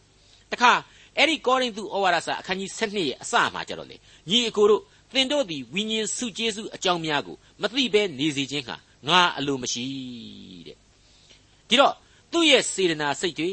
[0.53, 0.73] တခါ
[1.17, 3.97] အဲ့ဒီကောရိန္သုဩဝါဒစာအခန်းကြီး7ရဲ့အစမှာကျတော့လေ
[4.31, 4.83] ညီအကိုတို့
[5.15, 8.77] သင်တို့သည်ဝိညာဉ်ဆုကျေးဇူးအကြောင်းများကိုမသိဘဲနေစေခြင်းဟာ
[9.09, 9.85] ငါအလိုမရှိ
[10.67, 10.77] တဲ့
[11.69, 11.95] ဒီတော့
[12.33, 13.51] သူ့ရဲ့စေတနာစိတ်တွေ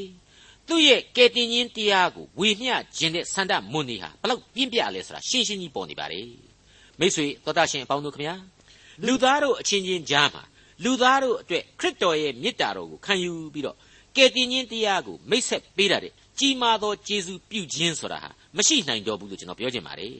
[0.68, 6.22] သူ့ရဲ့ကယ်တင်ခြင်းတရားကိုဝေမျှခြင်းတဲ့ဆန္ဒမွန်းနေဟာဘလောက်ပြင်းပြလဲဆိုတာရှင်းရှင်းကြီးပေါ်နေပါလေ
[7.00, 8.36] မိတ်ဆွေသောတာရှင်အပေါင်းတို့ခမညာ
[9.06, 10.44] လူသားတို့အချင်းချင်းကြားမှာ
[10.84, 13.76] လူသားတို့အတွက်ခရစ်တော်ရဲ့မေတ္တာတော်ကိုခံယူပြီးတော့
[14.16, 20.12] ကယ်တင်ခြင်းတရားကိုမိတ်ဆက်ပေးတာတဲ့ကြီးမားသောကျေးဇူးပြုခြင်းဆိုတာဟာမရှိနိုင်တော့ဘူးလို့ကျွန်တော်ပြောချင်ပါတယ်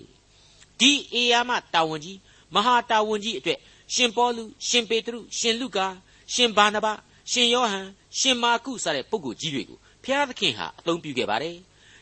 [0.80, 2.18] ဒီအေယာမတာဝန်ကြီး
[2.56, 3.60] မဟာတာဝန်ကြီးအတွက်
[3.94, 5.88] ရှင်ပေါလုရှင်ပေတရုရှင်လုကာ
[6.34, 6.88] ရှင်ဘာနဘ
[7.32, 7.88] ရှင်ယောဟန်
[8.20, 11.58] ရှင်မာကုစတဲ့ပုဂ္ဂိုလ်ကြီးတွေကို ဖျားသခင်ဟာအသုံးပြုခဲ့ပါတယ်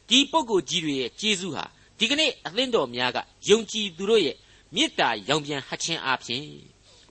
[0.09, 1.65] ဒီပုဂ္ဂိုလ်ကြီးတွေရဲ့ကျေးဇူးဟာ
[1.99, 3.17] ဒီကနေ့အသင်းတော်များက
[3.49, 4.35] ယုံကြည်သူတို့ရဲ့
[4.75, 6.45] မေတ္တာရောင်ပြန်ဟခြင်းအပြင်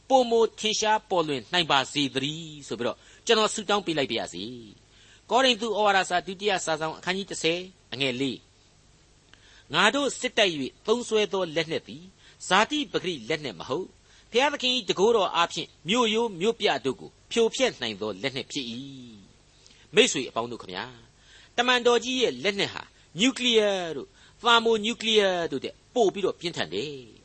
[0.08, 4.44] ပုံမထင်ရှားပေါ်လွင်နိုင်ပါစေသတည်းဆိုပြီးတော့ကျွန်တော်ဆုတောင်းပေးလိုက်ပါရစေ
[5.30, 7.28] ကောရိန္သုဩဝါဒစာဒုတိယစာဆောင်အခန်းကြီး
[7.60, 8.24] 30အငယ်၄
[9.74, 10.52] ငါတို့စစ်တိုက်၍
[10.86, 12.04] သုံးဆွဲသောလက်နှင့်သည်
[12.48, 13.88] ဇာတိပဂရိလက်နှင့်မဟုတ်
[14.32, 18.66] ဖျားသခင်၏တကိုးတော်အားဖြင့်မြို့ရိုးမြို့ပြတို့ကိုဖြိုဖျက်နိုင်သောလက်နှင့်ဖြစ်၏
[19.95, 20.85] မိษွေအပေါင်းတို့ခမညာ
[21.57, 22.83] တမန်တော်ကြီးရဲ့လက်နှင့်ဟာ
[23.19, 24.07] နျူကလ িয়ার တို့
[24.41, 27.19] သာမိုနျူကလ িয়ার တို့တဲ့ပို့ပြီးတော့ပြင်းထန်တယ်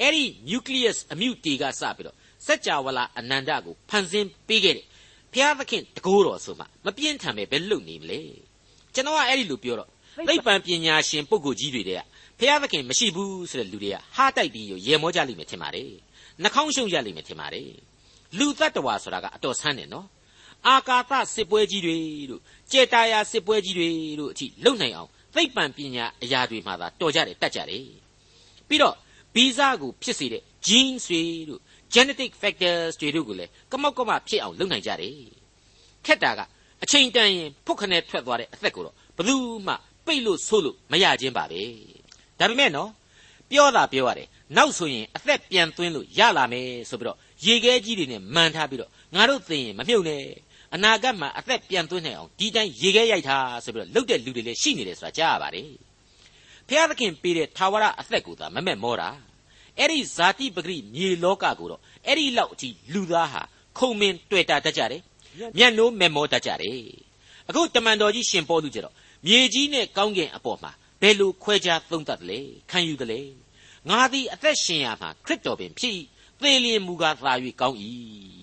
[0.00, 4.86] အဲ့ဒီ nucleus အမြုတေကစပြီးတော့စัจ java လာအနန္တကိုဖန်ဆင်းပေးခဲ့တယ်
[5.32, 8.20] ဘုရားသခင်တကိုးတော်ဆိုမှမပြင်းထန်ပဲဘယ်လုံနေမလဲ
[8.94, 9.88] ကျွန်တော်ကအဲ့ဒီလိုပြောတော့
[10.28, 12.00] သိပ္ပံပညာရှင်ပုဂ္ဂိုလ်ကြီးတွေတဲ့
[12.38, 15.90] ဘုရားသခင်မရှိဘူးဆိုတဲ့လူတွေကဟားတိုက်ပြီးရေမောကြလိမ့်မယ်ထင်ပါတယ်
[16.42, 17.70] နှာခေါင်းရှုံကြလိမ့်မယ်ထင်ပါတယ်
[18.38, 20.06] လူတ attva ဆိုတာကအတော်ဆန်းတယ်နော်
[20.67, 21.97] အာကာသစစ်ပွဲကြီးတွေ
[22.29, 22.41] တို့
[22.71, 27.85] ကြေတာယာစစ်ပွဲကြီးတွေတို့အထိလုံနိုင်အောင်သိပ္ပံပညာအရာတွေမှာသာတော်ကြတယ်တတ်ကြတယ်
[28.67, 28.95] ပြီးတော့
[29.35, 31.61] ဗီဇကိုဖြစ်စေတဲ့ genes တွေတို့
[31.93, 35.15] genetic factors တွေတို့ကိုလည်းကမောက်ကမဖြစ်အောင်လုပ်နိုင်ကြတယ်
[36.05, 36.41] ခက်တာက
[36.83, 39.35] အချိန်တန်ရင်ဖုတ်ခနဲ့ထွက်သွားတဲ့အသက်ကိုတော့ဘယ်သူ
[39.67, 39.73] မှ
[40.05, 41.61] ပိတ်လို့ဆိုးလို့မရခြင်းပါပဲ
[42.39, 42.89] ဒါပေမဲ့နော်
[43.49, 50.21] ပြောတာပြောရတယ်နောက်ဆိုရင်အသက်ပြန်သွင်းလို့ရလာမယ်ဆိုပြီးတော့ရေခဲကြီးတွေနဲ့မှန်ထားပြီးတော့ငါတို့သိရင်မမြုပ်နဲ့
[50.75, 55.69] အနာဂတ်မှာအသက်ပြန်သွင်းနိုင်အောင်ဒီတိုင်းရေခဲရိုက်ထားဆိုပြီးတော့လှုပ်တဲ့လူတွေလည်းရှိနေတယ်ဆိုတာကြားရပါတယ်
[56.67, 59.09] ဖျားသခင်ပေးတဲ့ထာဝရအသက်ကိုသာမမဲ့မောတာ
[59.79, 63.41] အဲ့ဒီဇာတိပဂရိမြေလောကကိုတော့အဲ့ဒီလောက်အထိလူသားဟာ
[63.77, 65.01] ခုံမင်းတွေ့တာတတ်ကြတယ်
[65.57, 66.79] မျက်နှိုးမေမောတတ်ကြတယ်
[67.49, 68.93] အခုတမန်တော်ကြီးရှင်ပေါ်လူကြတော့
[69.25, 72.39] မြေကြီးနဲ့ကောင်းကင်အပေါ်မှာဘယ်လိုခွဲခြားသုံးသပ်တယ်လဲ
[72.71, 73.21] ခံယူတယ်လဲ
[73.89, 75.97] ငါသည်အသက်ရှင်ရမှာခရစ်တော်ပင်ဖြစ်
[76.41, 77.77] သေလျင်မူကားသာ၍ကောင်း၏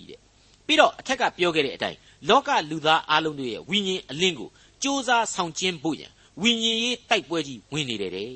[0.09, 0.19] တဲ့
[0.65, 1.97] ပြီးတော့အထက်ကပြောခဲ့တဲ့အတိုင်း
[2.29, 4.51] လောကလူသားအလုံးတို့ရဲ့ဝိညာဉ်အလင်းကိုစ
[4.83, 6.11] 조사ဆောင်ကျင်းဖို့ရန်
[6.41, 8.29] ဝိညာဉ်ရေးတိုက်ပွဲကြီးဝင်နေတယ်တဲ့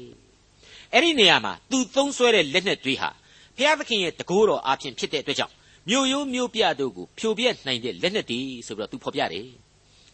[0.93, 3.09] အဲ့ဒီနေရာမှာသူသုံးဆွဲတဲ့လက်နက်တွေဟာ
[3.57, 5.53] ဘုရားသခင်ရဲ့တကိုးတော်အဖြစ်ဖြစ်တဲ့အတွက်ကြောင့်
[5.89, 9.47] မြို့ရိုးမြို့ပြတို့ကိုဖြိုပြက်နိုင်တဲ့လက်နက်တွေဆိုပြီးတော့သူဖော်ပြတယ်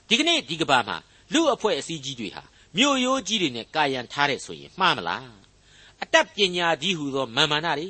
[0.07, 0.97] ဒီကနေ့ဒီကဘာမှာ
[1.33, 2.43] လူအဖွဲ့အစည်းကြီးတွေဟာ
[2.77, 5.27] မြို့ရိုးကြီးတွေနဲ့ကာယံထားတဲ့ဆိုရင်မှားမလား
[6.03, 7.87] အတတ်ပညာကြီးဟူသောမာမာနတွေ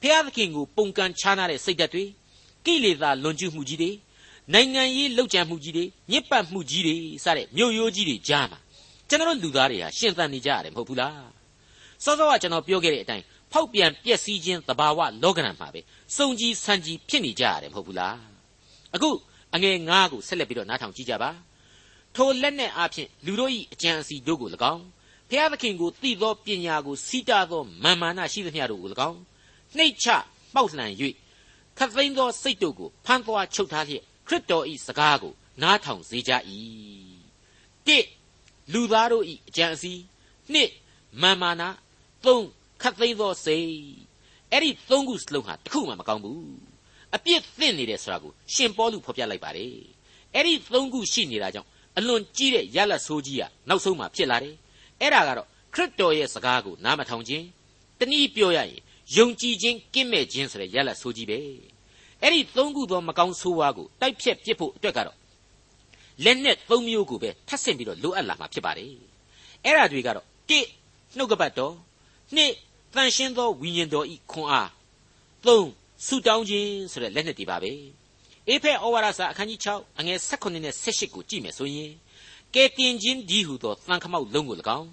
[0.00, 2.04] ဘုရားသခင်ကိုပုံကန်ခြားနာတဲ့စိတ်ဓာတ်တွေ
[2.64, 3.90] ကိလေသာလွန်ကျူးမှုကြီးတွေ
[4.52, 8.58] နိုင်ငံရေးလှုပ်ကြံမှုကြီးတွေညစ်ပတ်မှုကြီးတွေစတဲ့မြို့ရိုးကြီးတွေကြားမှာ
[9.08, 11.26] ကျွန်တော်လူသားတွေဟာရှင်သန်နေကြရတယ်မဟုတ်ဘူးလား
[12.04, 15.80] စောစောကကျွန်တော်ပြောခဲ့တဲ့အတိုင်းဖောက်ပြန်ပျက်စီးခြင်းသဘာဝလောကရန်မှာပဲ
[16.16, 18.18] စုံကြီးဆန်ကြီးဖြစ်နေကြရတယ်မဟုတ်ဘူးလား
[18.94, 19.10] အခု
[19.54, 21.30] အငယ်ငါးကိုဆက်လက်ပြီးတော့နားထောင်ကြည့်ကြပါ
[22.16, 24.84] ထိုလက်နဲ့အဖြစ်လူတို့၏အကြံအစီတို့ကို၎င်း
[25.30, 29.18] ဖျားသခင်ကိုသိသောပညာကိုစီးတားသောမာမာနရှိသမျှတို့ကို၎င်း
[29.76, 30.06] နှိတ်ချ
[30.54, 30.90] ပေါက်လှန်၍
[31.78, 35.32] ခတ်သိမ်းသောစိတ်တို့ကိုဖမ်းသွားချုပ်ထားလျက် ခရစ်တော်၏စကားကို
[35.62, 36.32] နားထောင်စေကြ၏
[37.86, 37.98] တိ
[38.72, 39.92] လူသားတို့၏အကြံအစီ
[40.52, 40.70] နှစ်
[41.22, 41.68] မာမာနာ
[42.24, 42.44] သုံး
[42.82, 43.72] ခတ်သိမ်းသောစိတ်
[44.52, 46.54] အဲ့ဒီသုံးခုစလုံးဟာတခုမှမကောင်းဘူး
[47.14, 49.74] အပြစ်သင့်နေတယ်ဆိုတာကိုရှင်ပေါလုဖော်ပြလိုက်ပါတယ်
[50.34, 54.54] အဲ့ဒီသုံးခုရှိနေတာကြောင့်အလွန်ကြီးတဲ့ရလတ်ဆိုးကြီးကနောက်ဆုံးမှဖြစ်လာတယ်
[55.00, 57.44] အဲ့ဒါကတော့ခရစ်တော်ရဲ့စကားကိုနားမထောင်ခြင်း
[57.98, 58.80] တနည်းပြောရရင်
[59.16, 61.40] ယုံကြည်ခြင်းကင်းမဲ့ခြင်းဆိုတဲ့ရလတ်ဆိုးကြီးပဲ
[62.24, 65.16] အဲ့ဒီသုံးခုသောမကောင်းဆိုးဝါးကိုတိုက်ဖြတ်ပစ်ဖို့အတွက်ကတော့
[66.24, 68.88] လက်နဲ့သုံးမျိုးကိုပဲထပ်ဆင့်ပြီးတော့လိုအပ်လာမှာဖြစ်ပါတယ်
[69.64, 70.60] အဲ့ဒါတွေကတော့တိ
[71.16, 71.74] နှုတ်ကပတ်တော်
[72.34, 72.52] နှစ်
[72.94, 74.70] တန်ရှင်းသောဝိညာဉ်တော်ဤခွန်အား
[75.46, 75.68] သုံး
[76.06, 77.72] ဆုတောင်းခြင်းဆိုတဲ့လက်နက်တွေပါပဲ
[78.48, 81.92] အေဖဲဩဝါဒစာအခန်းကြီး6အငယ်16နဲ့18ကိုကြည့်မယ်ဆိုရင်
[82.54, 84.88] ကဲတင်ခြင်းဒီဟုသောသံခမောက်လုံးကို၎င်း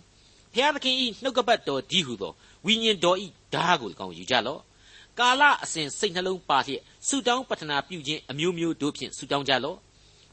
[0.53, 2.31] ဖျားသခင်ဤနှုတ်ကပတ်တော်ဒီဟုသော
[2.65, 4.61] ဝိညာဉ်တော်ဤဓာတ်ကို၎င်းယူကြလော့
[5.19, 9.77] ကာလအစဉ်စိတ်နှလုံးပါလျက်ဆုတောင်းပတနာပြုခြင်းအမျိုးမျိုးတို့ဖြင့်ဆုတောင်းကြလော့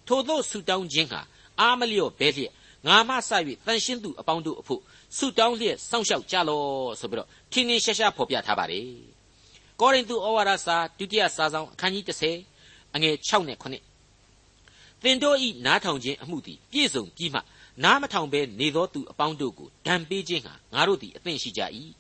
[0.07, 1.21] ထို့သောဆုတောင်းခြင်းဟာ
[1.61, 2.53] အာမလျော့ဘဲလျက်
[2.87, 3.31] ငါမှစ၍
[3.67, 4.81] တန်ရှင်းသူအပေါင်းတို့အဖို့
[5.17, 6.69] ဆုတောင်းလျက်စောင့်ရှောက်ကြလော့
[7.01, 8.87] ဆိုပြီးတော့ထင်းထင်းရှားရှားဖော်ပြထားပါတယ်
[9.81, 12.05] ကောရိန္သုဩဝါဒစာဒုတိယစာဆောင်အခန်းကြီး
[12.51, 17.41] 30အငယ်6နဲ့9သင်တို့ဤနားထောင်ခြင်းအမှုသည်ပြည့်စုံပြီးမှ
[17.85, 21.63] နားမထောင်ဘဲနေသောသူအပေါင်းတို့ကိုဒဏ်ပေးခြင်းဟာငါတို့သည်အသင့်ရှိကြ၏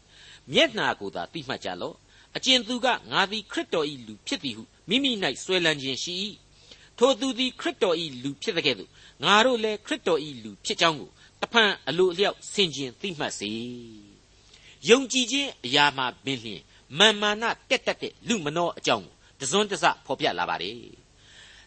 [0.53, 1.97] မျက်နာကိုသာသိမှတ်ကြလော့
[2.37, 5.12] အကျဉ်သူကငါသည်ခရစ်တော်၏လူဖြစ်သည်ဟုမိမိ၌
[5.43, 6.14] ဆွဲလန်းခြင်းရှိ၏
[6.99, 8.91] ထိုသူသည်ခရစ်တော်၏လူဖြစ်တဲ့ကဲ့သို့
[9.25, 11.11] ငါတို့လည်းခရစ်တော်၏လူဖြစ်ကြောင်းကို
[11.41, 13.51] တဖန်အလိုအလျောက်ဆင်ခြင်သိမှတ်စေ
[14.88, 16.61] ယုံကြည်ခြင်းအရာမှာပင်လျင်
[16.99, 20.77] မာမာနတက်တက်တဲ့လူမနောအကြောင်းကိုတစွန်းတစဖော်ပြလာပါတယ်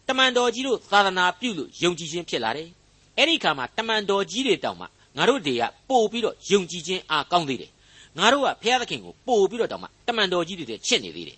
[0.08, 2.70] တမန်တော်ကြီးတို့သာသနာပြုလို့ယုံကြည်ခြင်းဖြစ်လာတယ်
[3.18, 4.86] အဲ့ဒီခါမှာတမန်တော်ကြီးတွေတောင်မှ
[5.18, 7.72] ငါတို့တွေကပို့ပြီးတော့ယုံကြည်ခြင်းအားကောင်းသေးတယ်
[8.18, 11.38] ငါတို့ကဘုရားသခင်ကိုပို့ပြီးတော့တောင်မှတမန်တော်ကြီးတွေချစ်နေသေးတယ်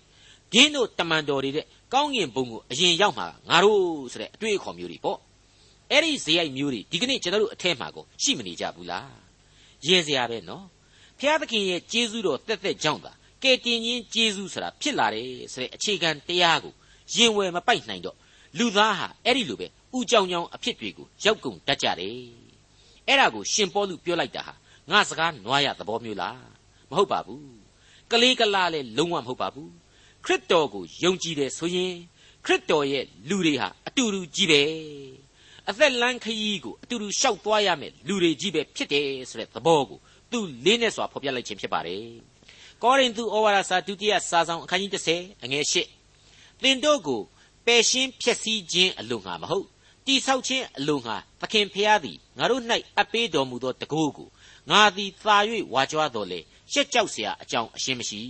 [0.52, 3.80] ဒင်းတို့တမန်တော်တွေတဲ့ကောင်းကင်ဘုံကိုအရင်ရောက်မှာငါတို့
[4.12, 5.18] ဆိုတဲ့အတွေ့အခေါ်မျိုးတွေပေါ့
[5.90, 9.08] အဲ့ဒီဇေယိုက်မျိုးတွေဒီကနေ့ကျွန်တော်တို့အထက်မှာကိုရှိမနေကြဘူးလား
[9.86, 10.64] ရဲစရာပဲနော်
[11.18, 16.72] ဘုရားသခင်ရဲ့ကျေးဇူးတော်တက်တက်ကြောင့်သာကယ်တင်ခြင်းကျေးဇူးဆိုတာဖြစ်လာတယ်ဆိုတဲ့အခြေခံတရားကို
[17.14, 18.16] ရင်ဝယ်မပိုက်နိုင်တော့
[18.58, 22.16] လူသားဟာအဲ့ဒီလိုပဲဥကြောင်ကြောင်အဖြစ်တွေကိုရောက်ကုန်တတ်ကြတယ်
[23.08, 24.54] အဲ့ဒါကိုရှင်ပေါလုပြောလိုက်တာဟာ
[24.90, 26.53] ငါစကားနွားရသဘောမျိုးလားမ
[26.96, 27.46] ဟုတ်ပါဘူး
[28.10, 29.70] ကလေးကလားလည်းလုံးဝမဟုတ်ပါဘူး
[30.24, 31.94] ခရစ်တော်ကိုယုံကြည်တယ်ဆိုရင်
[32.44, 34.62] ခရစ်တော်ရဲ့လူတွေဟာအတူတူကြီးပဲ
[35.70, 39.98] အသက်လန်းခရီးကိုအတူတူရှောက်သွားရမယ်လူတွေကြီးပဲဖြစ်တယ်ဆိုတဲ့သဘောကို
[40.30, 42.04] သူလေးနဲ့စွာဖော်ပြလိုက်ခြင်းဖြစ်ပါတယ်
[42.82, 45.64] ကောရိန္သုဩဝါဒစာဒုတိယစာဆောင်အခန်းကြီး30အငယ်
[46.12, 47.20] 8သင်တို့ကို
[47.66, 49.66] ပယ်ရှင်းဖျက်ဆီးခြင်းအလို့ငါမဟုတ်
[50.06, 52.62] တိဆောက်ခြင်းအလို့ငါသခင်ဖျားသည်ငါတို့၌
[52.96, 54.28] အပ်ပေးတော်မူသောတကိုးကို
[54.70, 55.36] ငါသည်သာ၍
[55.72, 56.40] ဝါကြွားတော်လေ
[56.73, 58.21] ရှက်ကြောက်เสียအကြောင်းအရှင်းမရှိ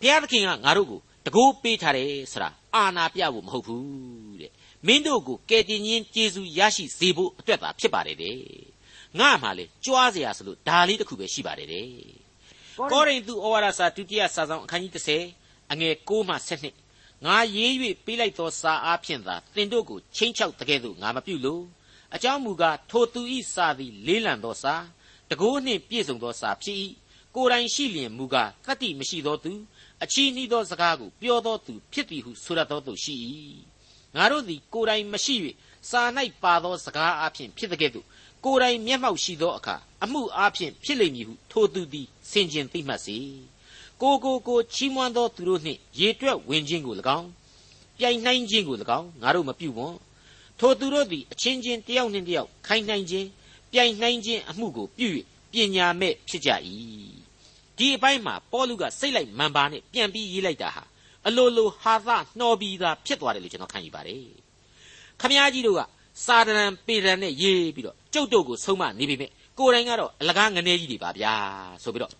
[0.00, 4.52] ဘုရားသခင်ကငါတို့ကိုတကိုးပေးထားတယ်ဆိုတာအာနာပြဖို့မဟုတ်ဘူးတဲ့
[4.86, 8.38] မင်းတို့ကိုကယ်တင်ခြင်းကျေးဇူးရရှိစေဖို့အတွက်သာဖြစ်ပါတယ်တဲ့
[9.18, 11.88] ငါမှလေကြွားเสียဆိုလို့ဒါလေးတစ်ခုပဲရှိပါတယ်တဲ့
[12.90, 14.92] ကောရိန္သုဩဝါဒစာဒုတိယစာဆောင်အခန်းကြီး
[15.32, 16.34] 30အငယ်6မှ
[16.80, 17.72] 7ငါရေး၍
[18.04, 21.62] ပေးလိုက်သောစာအားဖြင့်သာသင်တို့ကိုချင်းချောက်တကဲ့သို့ငါမပြုလို့
[22.14, 24.74] အကြောင်းမူကားထိုသူဤစာသည်လေးလံသောစာ
[25.30, 26.78] တကိုးနှင့်ပြည့်စုံသောစာဖြစ်၏
[27.35, 29.51] ကိုယ်တိုင်ရှိလျင်မူကားတတ္တိမရှိသောသူ
[30.03, 33.13] အချီးနှီးသောစကားကိုပြောသောသူဖြစ်သည်ဟုဆိုရသောသူရှိ၏
[34.15, 35.35] ငါတို့သည်ကိုယ်တိုင်မရှိ၍
[35.89, 36.01] စာ၌
[36.43, 38.05] ပါသောစကားအဖြစ်ဖြစ်တဲ့ကဲ့သို့
[38.45, 43.17] ကိုယ်တိုင်မျက်မှောက်ရှိသောအခါအမှုအဖြစ်ဖြစ်လိမ့်မည်ဟုထိုသူသည်ဆင်ခြင်သိမှတ်စေ
[44.01, 47.27] ကိုကိုကိုချီးမွမ်းသောသူတို့နှင့်ရေတွက်ဝင်ခြင်းကို၎င်း
[47.97, 49.95] ပြိုင်နှိုင်းခြင်းကို၎င်းငါတို့မပြုဝွန်
[50.59, 53.27] ထိုသူတို့သည်အချင်းချင်းတယောက်နှင့်တယောက်ခိုင်းနှိုင်းခြင်း
[53.71, 55.07] ပြိုင်နှိုင်းခြင်းအမှုကိုပြု၍
[55.51, 56.49] ပညာမဲ့ဖြစ်ကြ၏
[57.77, 60.83] ဒီအပိုင်းမှာပေါလုကစိတ်လိုက်မန်ပါနဲ့ပြန်ပြီးရေးလိုက်တာဟာ
[61.27, 64.25] အလိုလိုဟာသနှော်ပြီးသားဖြစ်သွားတယ်လို့ကျွန်တော်ခံယူပါတယ်
[65.19, 65.81] ခမည်းကြီးတို့က
[66.25, 71.33] စာဒရန်ပေဒရန်နဲ့ရေးပြီးတော့ကျုပ်တို့ကိုဆုံးမနေပြီပဲကိုယ်တိုင်ကတော့အလကားငနေကြီးတွေပါဗျာ
[71.83, 72.11] ဆိုပြီးတော့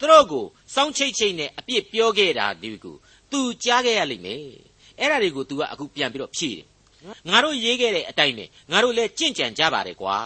[0.00, 2.92] သူတို့ကိုစောင်းချိတ်ချိတ်နဲ့အပြစ်ပြောခဲ့တာဒီကူ
[3.30, 4.42] သူကြားခဲ့ရလိမ့်မယ်
[5.00, 6.66] အဲ့ဒါတွေကို तू ကအခုပြန်ပြီးတော့ဖြည့်တယ်
[7.30, 10.16] ငါတို့ရေးခဲ့တဲ့အတိုင်းပဲငါတို့လည်းကြင့်ကြံကြပါတယ်ကွာ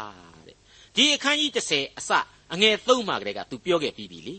[0.47, 0.57] တဲ့
[0.97, 2.11] ဒီအခန်းကြီး30အစ
[2.53, 4.35] အငယ်3မှာကလေးက तू ပြောခဲ့ပြီးပြီလေ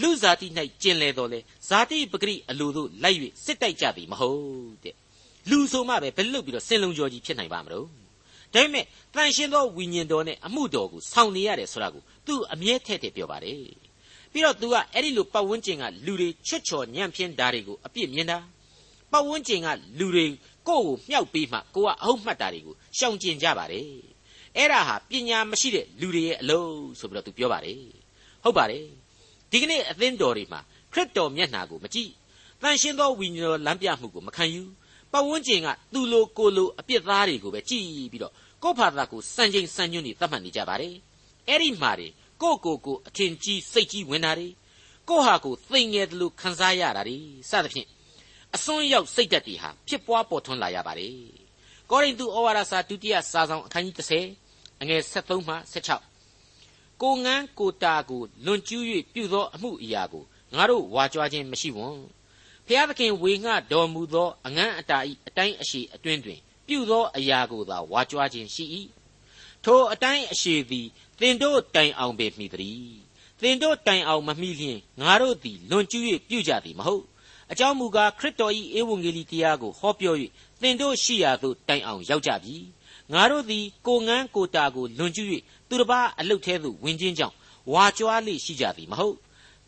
[0.00, 0.46] လူဇာတိ၌
[0.82, 4.94] ကျင်လေတော်လေဇာတိပဂရိအလိုတို့လိုက်၍စစ်တိုက်ကြသည်မဟုတ်တဲ့
[5.50, 7.86] လူဆိုမှပဲဘယ်လုတ်ပြီးတော့စင်လုံးကြော်ကြီးဖြစ်နိုင်ပါမလို့
[8.54, 13.58] ဒါပေမဲ့တန်ရှင်းသောဝိညာဉ်တော်နဲ့အမှုတော်ကိုဆောင်နေရတယ်ဆိုတာကိုသူအမြဲထည့်ထည့်ပြောပါတယ်
[14.32, 18.38] ပြီးတော့သူကအဲ့ဒီလိုပတ်ဝန်းကျင်ကလူတွေချွတ်ချော်ညံ့ဖျင်းတာတွေကိုအပြစ်မြင်တာ
[19.12, 20.26] ပတ်ဝန်းကျင်ကလူတွေ
[20.68, 23.86] ကိုယ့်ကိုမြှောက်ပြီးမှကိုကအဟုတ်မှတ်တာတွေကိုရှောင်ကျင်ကြပါတယ်
[24.56, 27.80] အဲ့ဒါဟာပညာမရှိတဲ့လူတွေရဲ့အလုပ်ဆိုပြီးတော့သူပြောပါတယ်
[28.44, 28.84] ဟုတ်ပါတယ်
[29.56, 30.60] ဒီကနေ့အသင်းတော်တွေမှာ
[30.92, 32.10] ခရစ်တော်မျက်နှာကိုမကြည့်
[32.62, 34.62] တန်ရှင်းသောဝိညာဉ်တော်လမ်းပြမှုကိုမခံယူ
[35.12, 40.94] ပတ်ဝန်းကျင်ကသူလိုကိုလိုအပြစ်သားတွေကိုပဲကြည်ပြီးတော့ကိုယ့်ဘာသာကိုစံချိန်စံညွှန်းနေသတ်မှတ်နေကြပါတယ်
[41.48, 42.08] အဲ့ဒီမှာတွေ
[42.42, 44.48] ကိုကိုကိုအထင်ကြီးစိတ်ကြီးဝင်တာတွေ
[45.08, 47.18] ကိုဟာကိုသိငယ်တယ်လို့ခံစားရတာတွေ
[47.50, 47.88] စသဖြင့်
[48.54, 51.16] အစွန်းရောက်စိတ်ဓာတ်တွေဟာဖြစ်ပွားပေါ်ထွန်းလာရပါတယ်
[51.90, 53.96] ကောရိန္သုဩဝါဒစာဒုတိယစာဆောင်အခန်းကြီး
[54.38, 56.05] 30အငယ်73မှ16
[57.02, 58.82] ကိုငန်းကိုတာကိုလွန်ကျူး၍
[59.12, 60.24] ပြုသောအမှုအရာကို
[60.56, 61.96] ငါတို့ဝါကြွားခြင်းမရှိဝွန်
[62.66, 68.64] ဖျားသခင်ဝေငှတော်မူသောအငန်းအတာဤအတိုင်းအရှိအတွင်းတွင် ပြုသောအရာကိုသာဝါကြွားခြင်းရှိ၏
[69.64, 70.86] ထိုအတိုင်းအရှိသည်
[71.20, 72.80] သင်တို့တိုင်အောင်ပဲမိသည်
[73.42, 77.04] သင်တို့တိုင်အောင်မမိလျင်ငါတို့သည်လွန်ကျူး၍ပြုကြသည်မဟုတ်
[77.50, 80.14] အကြောင်းမူကားခရစ်တော်၏ဧဝံဂေလိတရားကိုဟောပြော၍
[80.60, 82.56] သင်တို့ရှိရာသို့တိုင်အောင်ရောက်ကြပြီ
[83.12, 85.28] ငါတို့သည်ကိုငန်းကိုတာကိုလွန်ကျူး၍
[85.68, 87.34] သူတစ်ပါးအလုတ်သေးသို့ဝင်ခြင်းကြောင့်
[87.72, 89.16] ဝါကြွားလိရှိကြသည်မဟုတ်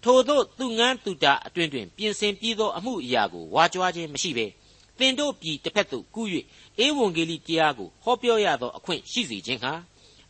[0.05, 4.46] ထို့သောသူငန်းသူတာအတွင်တွင်ပြင်ဆင်ပြီးသောအမှုအရာကိုဝါကြွားခြင်းမရှိဘဲ
[4.98, 6.27] သင်တို့ပြည်တစ်ဖက်သို့ကူး၍
[6.85, 9.72] ဧဝံဂေလိတရားကိုဟောပြောရသောအခွင့်ရှိစေခြင်းဟာ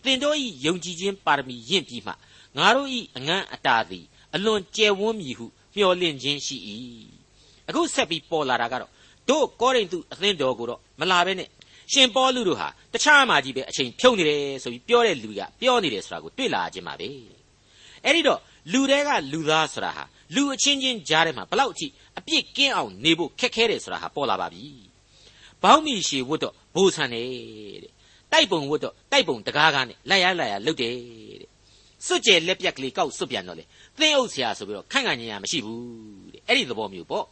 [0.04, 2.12] သင်တို့၏ယုံကြည်ခြင်းပါရမီရင့်ပြီးမှ
[2.56, 6.56] ငါတို့၏အငန်းအတာသည်အလွန်ကျယ်ဝန်းမည်ဟုမျှော်လင့်ခြင်းရှိ၏
[7.68, 8.90] အခုဆက်ပြီးပေါ်လာတာကတော့
[9.28, 11.48] တို့ကောရိန္သုအသင်းတော်ကိုတော့မလာဘဲနဲ့
[11.92, 17.08] ရှင်ပေါလုတို့ဟာတခြားမှာကြီးပဲအချိန်ဖြုံနေတယ်ဆိုပြီးပြောတဲ့လူကပြောနေတယ်ဆိုတာကိုတွေ့လာခြင်းပါပဲ
[18.04, 18.40] အဲ့ဒီတော့
[18.72, 21.86] လူတွေကလူသားဆိုတာဟာလူအချင်းချင်းကြားထဲမှာဘလောက်အထိ
[22.18, 24.64] အပြစ်ကင်းအောင်နေဖို့ခက်ခဲတယ်ဆိုတာဟာပေါ်လာပါပြီ
[25.62, 27.28] ဘောင်းမီရှည်ဝတ်တော့ဘိုးဆန်တယ်
[27.82, 27.92] တဲ့
[28.32, 30.94] တိုက်ပုံဝတ်တော့တိုက်ပုံတကားကားနဲ့လိုက်ရလိုက်ရလုတ်တယ်
[31.40, 31.50] တဲ့
[32.06, 33.64] စွတ်ကျဲလက်ပြက်ကလေးကောက်စွတ်ပြန်တော့လေ
[33.98, 35.82] သင်းအုပ်ဆရာဆိုပြီးတော့ခန့်ခန့်ညင်ရမရှိဘူး
[36.34, 37.24] တဲ့အဲ့ဒီသဘောမျိုးပေါ့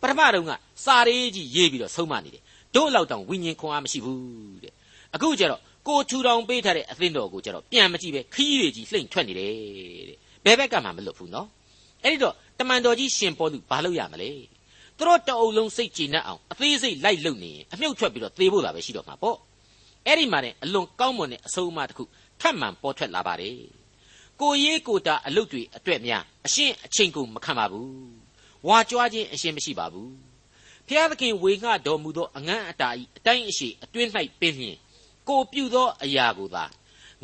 [0.00, 0.52] ပထမတုန်းက
[0.84, 2.42] စာရေးကြီးရေးပြီးတော့ဆုံးမနေတယ်
[2.74, 4.72] တို့လောက်တောင်ဝိညာဉ်ခွန်အားမရှိဘူးတဲ့
[5.14, 9.52] အခုကျတော့ကိုထူထောင်ပေးထားတဲ့အသင်းတော်ကိုကျတော့ပြန်မကြည့်ပဲခီးတွေကြီးလှိမ့်ထွက်နေတယ်
[10.08, 11.48] တဲ့ဘယ်ဘက်ကမှမလွတ်ဘူးနော်
[12.04, 14.30] အဲ့ဒီတော့တမန်တော်ကြီးရှင်ပေါ်သူဘာလုပ်ရမလဲ
[14.98, 19.36] သူတို့တအုပ်လုံးစိတ်ကြည်နပ်အောင်အသေးစိတ်လိုက်လုပ်နေရင်အမြုပ်ထွက်ပြီးတော့သေဖို့သာပဲရှိတော့မှာပေါ့
[20.06, 22.04] အဲ့ဒီမှာနဲ့အလွန်ကောင်းမွန်တဲ့အဆုံးအမတစ်ခု
[22.40, 23.56] ထပ်မံပေါ်ထွက်လာပါတယ်
[24.40, 27.90] ကိုရေးကိုတာအလုတ်တွေအတွက်များအရှင်းအချိန်ကိုမခံပါဘူး
[28.68, 30.31] ဝါကြွားခြင်းအရှင်းမရှိပါဘူး
[30.92, 34.76] ဖျားသခင်ဝေငှတော်မူသောအငန်းအတာဤအတိုင်းအရှိအတွင်း၌ပင်လျင်
[35.28, 36.64] ကိုပြုသောအရာကိုသာ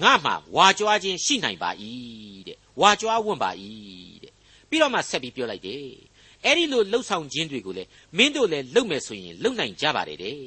[0.03, 1.71] ငါမှဝါကြွားခြင်းရှိနိုင်ပါ၏
[2.47, 3.51] တဲ့ဝါကြွားဝင့်ပါ၏
[4.23, 4.33] တဲ့
[4.69, 5.87] ပြီးတော့မှဆက်ပြီးပြောလိုက်တယ်
[6.45, 7.85] အဲ့ဒီလိုလှုပ်ဆောင်ခြင်းတွေကိုလေ
[8.17, 10.39] မင်းတို့လည်းလုပ်မယ်ဆိုရင်လုပ်နိုင်ကြပါတယ်တဲ့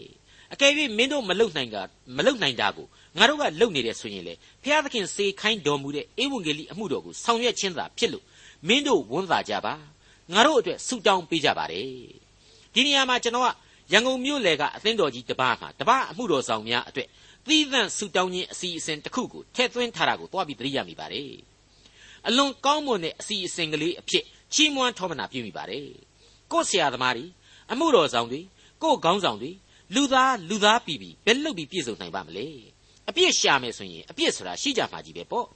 [0.54, 1.82] အကယ်၍မင်းတို့မလုပ်နိုင်တာ
[2.18, 8.26] မလုပ်နိုင်တာကိုငါတို့ကလုပ်နေတယ်ဆိုရင်လေဖျားသခင်စေခိုင်းတော်မူတဲ့ဧဝံဂေလိအမှုတော်ကိုဆောင်ရွက်ခြင်းသာဖြစ်လို့
[8.68, 9.74] မင်းတို့ဝန်သာကြပါ
[10.34, 12.21] ငါတို့အတွက်ဆုတောင်းပေးကြပါတယ်
[12.74, 13.50] ဒီနေရာမှာကျွန်တော်က
[13.94, 17.08] ရန်ကုန်မြို့လေကအသင်းတော်ကြီးတပါးမှာတပါးအမှုတော်ဆောင်များအတွက်
[17.48, 21.34] သီးသန့်ဆုတောင်းခြင်းအစီအစဉ်တစ်ခုကိုထည့်သွင်းထားတာကိုတွားပြီးသတိရမိပါတယ်
[22.28, 25.88] အလွန်ကောင်းမွန်တဲ့အစီအစဉ်ကလေးအဖြစ်ချီးမွမ်းထောမနာပြုမိပါတယ်
[26.52, 27.26] ကို့ဆရာသမားတွေ
[27.72, 28.42] အမှုတော်ဆောင်တွေ
[28.84, 29.52] ကို့ခေါင်းဆောင်တွေ
[29.96, 32.48] လူသားလူသားပြီပြီဘယ်လုပ်ပြီးပြည့်စုံနိုင်ပါမလဲ
[33.10, 35.48] အပြစ်ရှာမယ်ဆိုရင်အပြစ်ဆိုတာရှိကြမှာကြီးပဲပေါ့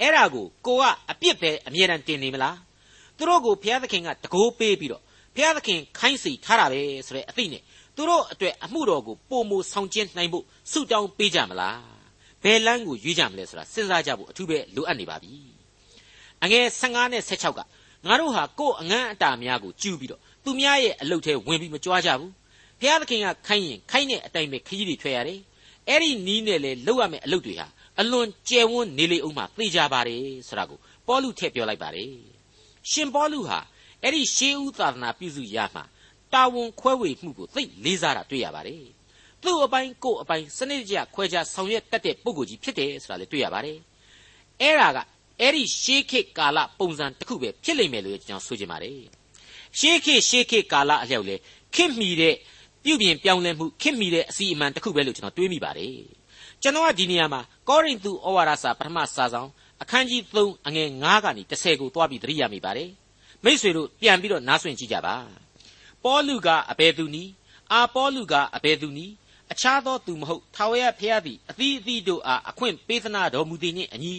[0.00, 2.56] အဲ့ဒါကိုကိုကအပြစ်ပဲအမြဲတမ်းတင်နေမလား
[3.16, 5.02] သူတို့ကိုဘုရားသခင်ကတကိုးပေးပြီးတော့
[5.34, 7.62] ဘုရားသခင်ခိုင်းစီထားတာပဲဆိုတဲ့အသိနဲ့
[7.96, 11.80] သူတို့အတွက်အမှုတော်ကိုပုံမဆောင်ကျင်းနိုင်ဖို့ဆုတောင်းပေးကြမလား
[12.42, 15.32] ဘယ်လမ်းကိုရွေးကြမလဲဆိုတာစဉ်းစားကြဖို့အထူးပဲလိုအပ်နေပါပြီ
[16.44, 17.60] အငယ်15နဲ့16က
[18.06, 22.32] ငါတို့ဟာကိုယ်အငန်းအတာများကိုကျူးပြီးတော့သူများရဲ့အလုတ်ထဲဝင်ပြီးမကြွားကြဘူး
[22.80, 25.40] ဘုရားသခင်ကခိုင်းရင်ခိုင်းတဲ့အတိုင်းပဲခကြီးတွေထွက်ရတယ်
[25.88, 27.66] အဲ့ဒီနီးနဲ့လေလောက်ရမယ့်အလုပ်တွေဟာ
[28.00, 32.10] အလွန်ကျယ်ဝန်းနေလေအောင်မှသိကြပါတယ်ဆိုတာကိုပေါလုထည့်ပြောလိုက်ပါတယ်
[32.90, 33.58] ရှင်ပေါလုဟာ
[34.04, 35.84] အဲ့ဒီရှေးဦးသာသနာပြုစုရမှာ
[36.32, 38.84] တာဝန်ခွဲဝေမှုကိုသိလေးစားတာတွေ့ရပါတယ်
[39.42, 43.78] သူ့အပိုင်းကို့အပိုင်းစနစ်တကျခွဲခြားဆောင်ရွက်တတ်တဲ့ပုဂ္ဂိုလ်ကြီးဖြစ်တယ်ဆိုတာလည်းတွေ့ရပါတယ်
[44.60, 44.98] အဲ့ဒါက
[45.40, 48.98] အဲ့ဒီရှေးခေတ်ကာလပုံစံတစ်ခုပဲဖြစ်လိမ့်မယ်လို့ကျွန်တော်ဆိုချင်ပါတယ်
[49.78, 51.36] ရှေးခေတ်ရှေးခေတ်ကာလအလျောက်လေ
[51.74, 52.34] ခင်မီတဲ့
[52.84, 55.96] ပြုပြင်ပြောင်းလဲမှုခင်မိတဲ့အစီအမံတစ်ခုပဲလို့ကျွန်တော်တွေးမိပါတယ်
[56.62, 59.48] ကျွန်တော်ကဒီနေရာမှာကောရိန္သုဩဝါဒစာပထမစာဆောင်
[59.82, 62.90] အခန်းကြီး3အငယ်9ကနေ10ကိုတွားပြီးသတိရမိပါတယ်
[63.44, 65.16] မိษွေတို့ပြန်ပြီးတော့နားဆွင့်ကြည့်ကြပါ
[66.04, 67.30] ပေါလုကအဘယ်သူနည်း
[67.72, 69.12] အာပေါလုကအဘယ်သူနည်း
[69.52, 74.14] အခြားသောသူမဟုတ်ထာဝရဘုရားသည်အသီးအသီးတို့အားအခွင့်ပေးသနာတော်မူသည်နှင့်အညီ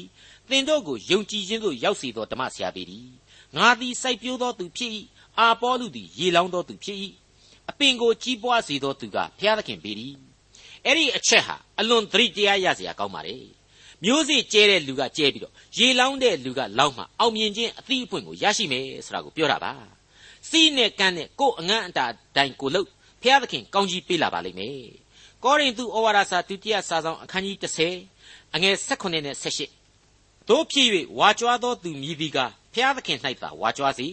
[0.50, 3.08] သင်တို့ကိုယုံကြည်ခြင်းသို့ရောက်စေသောဓမ္မဆရာပေသည်
[3.56, 4.92] ငါသည်စိုက်ပျိုးသောသူဖြစ်၏
[5.40, 6.98] အာပေါလုသည်ရေလောင်းသောသူဖြစ်၏
[7.70, 10.14] အပင်ကိုကြီးပွားစေသောသူကဘုရားသခင်ပေသည်
[10.86, 13.38] အဲ့ဒီအချက်ဟာအလွန်သတိတရားရစရာကောင်းပါလေ
[14.04, 19.74] မျိုးစေ့ကျဲတဲ့လူကကျဲပြီးတော့ရေလောင်းတဲ့လူကလောင်းမှအောင်မြင်ခြင်းအသီးအပွင့်ကိုရရှိမယ်ဆိုတာကိုပြောတာပါ
[20.50, 22.06] စီးနဲ့ကန်းနဲ့ကိုယ်အငန်းအတာ
[22.36, 22.88] တိုင်ကိုလို့
[23.22, 24.88] ဘုရားသခင်ကောင်းကြီးပေးလာပါလိမ့်မယ်
[25.44, 27.58] ကောရိန္သုဩဝါဒစာဒုတိယစာဆောင်အခန်းကြီး
[28.06, 29.36] 30အငယ်16နဲ့
[29.84, 30.88] 18တို့ဖြစ်၍
[31.20, 32.38] ဝါကြွားသောသူမြည်သည်က
[32.74, 34.08] ဘုရားသခင်၌သာဝါကြွားစီ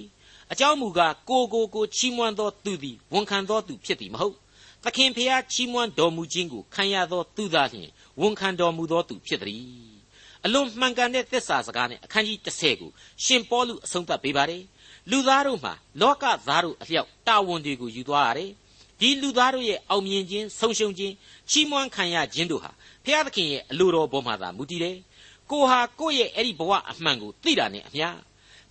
[0.53, 4.37] အကြောင်းမူကားကိုကိုကိုချီးမွမ်းသောသူသည်ဝန်ခံသောသူဖြစ်သည်မဟုတ်
[4.85, 7.91] သခင်ဖျားချီးမွမ်းတော်မူခြင်းကိုခံရသောသူသာလျှင်
[8.21, 9.93] ဝန်ခံတော်မူသောသူဖြစ်သည်
[10.45, 12.91] အလွန်မှန်ကန်တဲ့သစ္စာစကားနဲ့အခန်းကြီး30ကို
[13.25, 14.63] ရှင်ပေါလုအဆုံးသတ်ပေးပါတယ်
[15.11, 18.51] လူသားတို့မှာလောကသားတို့အလျောက်တာဝန်တွေကိုယူသွားရတယ်
[19.01, 21.15] ဒီလူသားတို့ရဲ့အောင်မြင်ခြင်းဆုံးရှုံးခြင်း
[21.51, 22.71] ချီးမွမ်းခံရခြင်းတို့ဟာ
[23.05, 24.97] ဖျားသခင်ရဲ့အလိုတော်ပေါ်မှာသာမူတည်တယ်
[25.51, 28.09] ကိုဟာကိုယ့်ရဲ့အဲ့ဒီဘဝအမှန်ကိုသိတာနဲ့အမျှ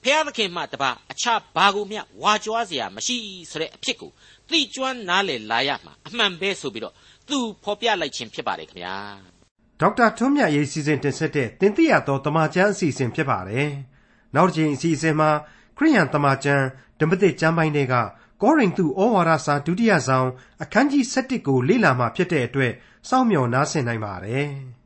[0.04, 3.16] ဖျားသခင်မှတပါအခြားဘာကိုမျှဝါကြွားစရာမရှိ
[3.52, 4.12] ဆိုတဲ့အဖြစ်ကို
[4.52, 6.94] သိကျွမ်းနားလည်လာရမှာအမှန်ပဲဆိုပြီးတော့
[7.30, 8.98] သူဖော်ပြလိုက်ခြင်းဖြစ်ပါတယ်ခင်ဗျာ
[9.80, 13.70] ဒေါက်တာထွန်းမြတ်ရေးစီစဉ်တင်ဆက်တဲ့တင်ပြတော်တမချန်းအစီအစဉ်ဖြစ်ပါတယ်
[14.36, 15.30] နောက်တစ်ချိန်အစီအစဉ်မှာ
[15.78, 16.66] ခရိယန်တမချန်း
[17.00, 17.96] ဓမ္မသစ်ကျမ်းပိုင်းတွေက
[18.42, 20.28] ကောရိန္သုဩဝါဒစာဒုတိယဆောင်
[20.64, 22.72] အခန်းကြီး7ကိုလေ့လာမှဖြစ်တဲ့အတွက်
[23.10, 24.50] စောင့်မျှော်နားဆင်နိုင်ပါတယ်။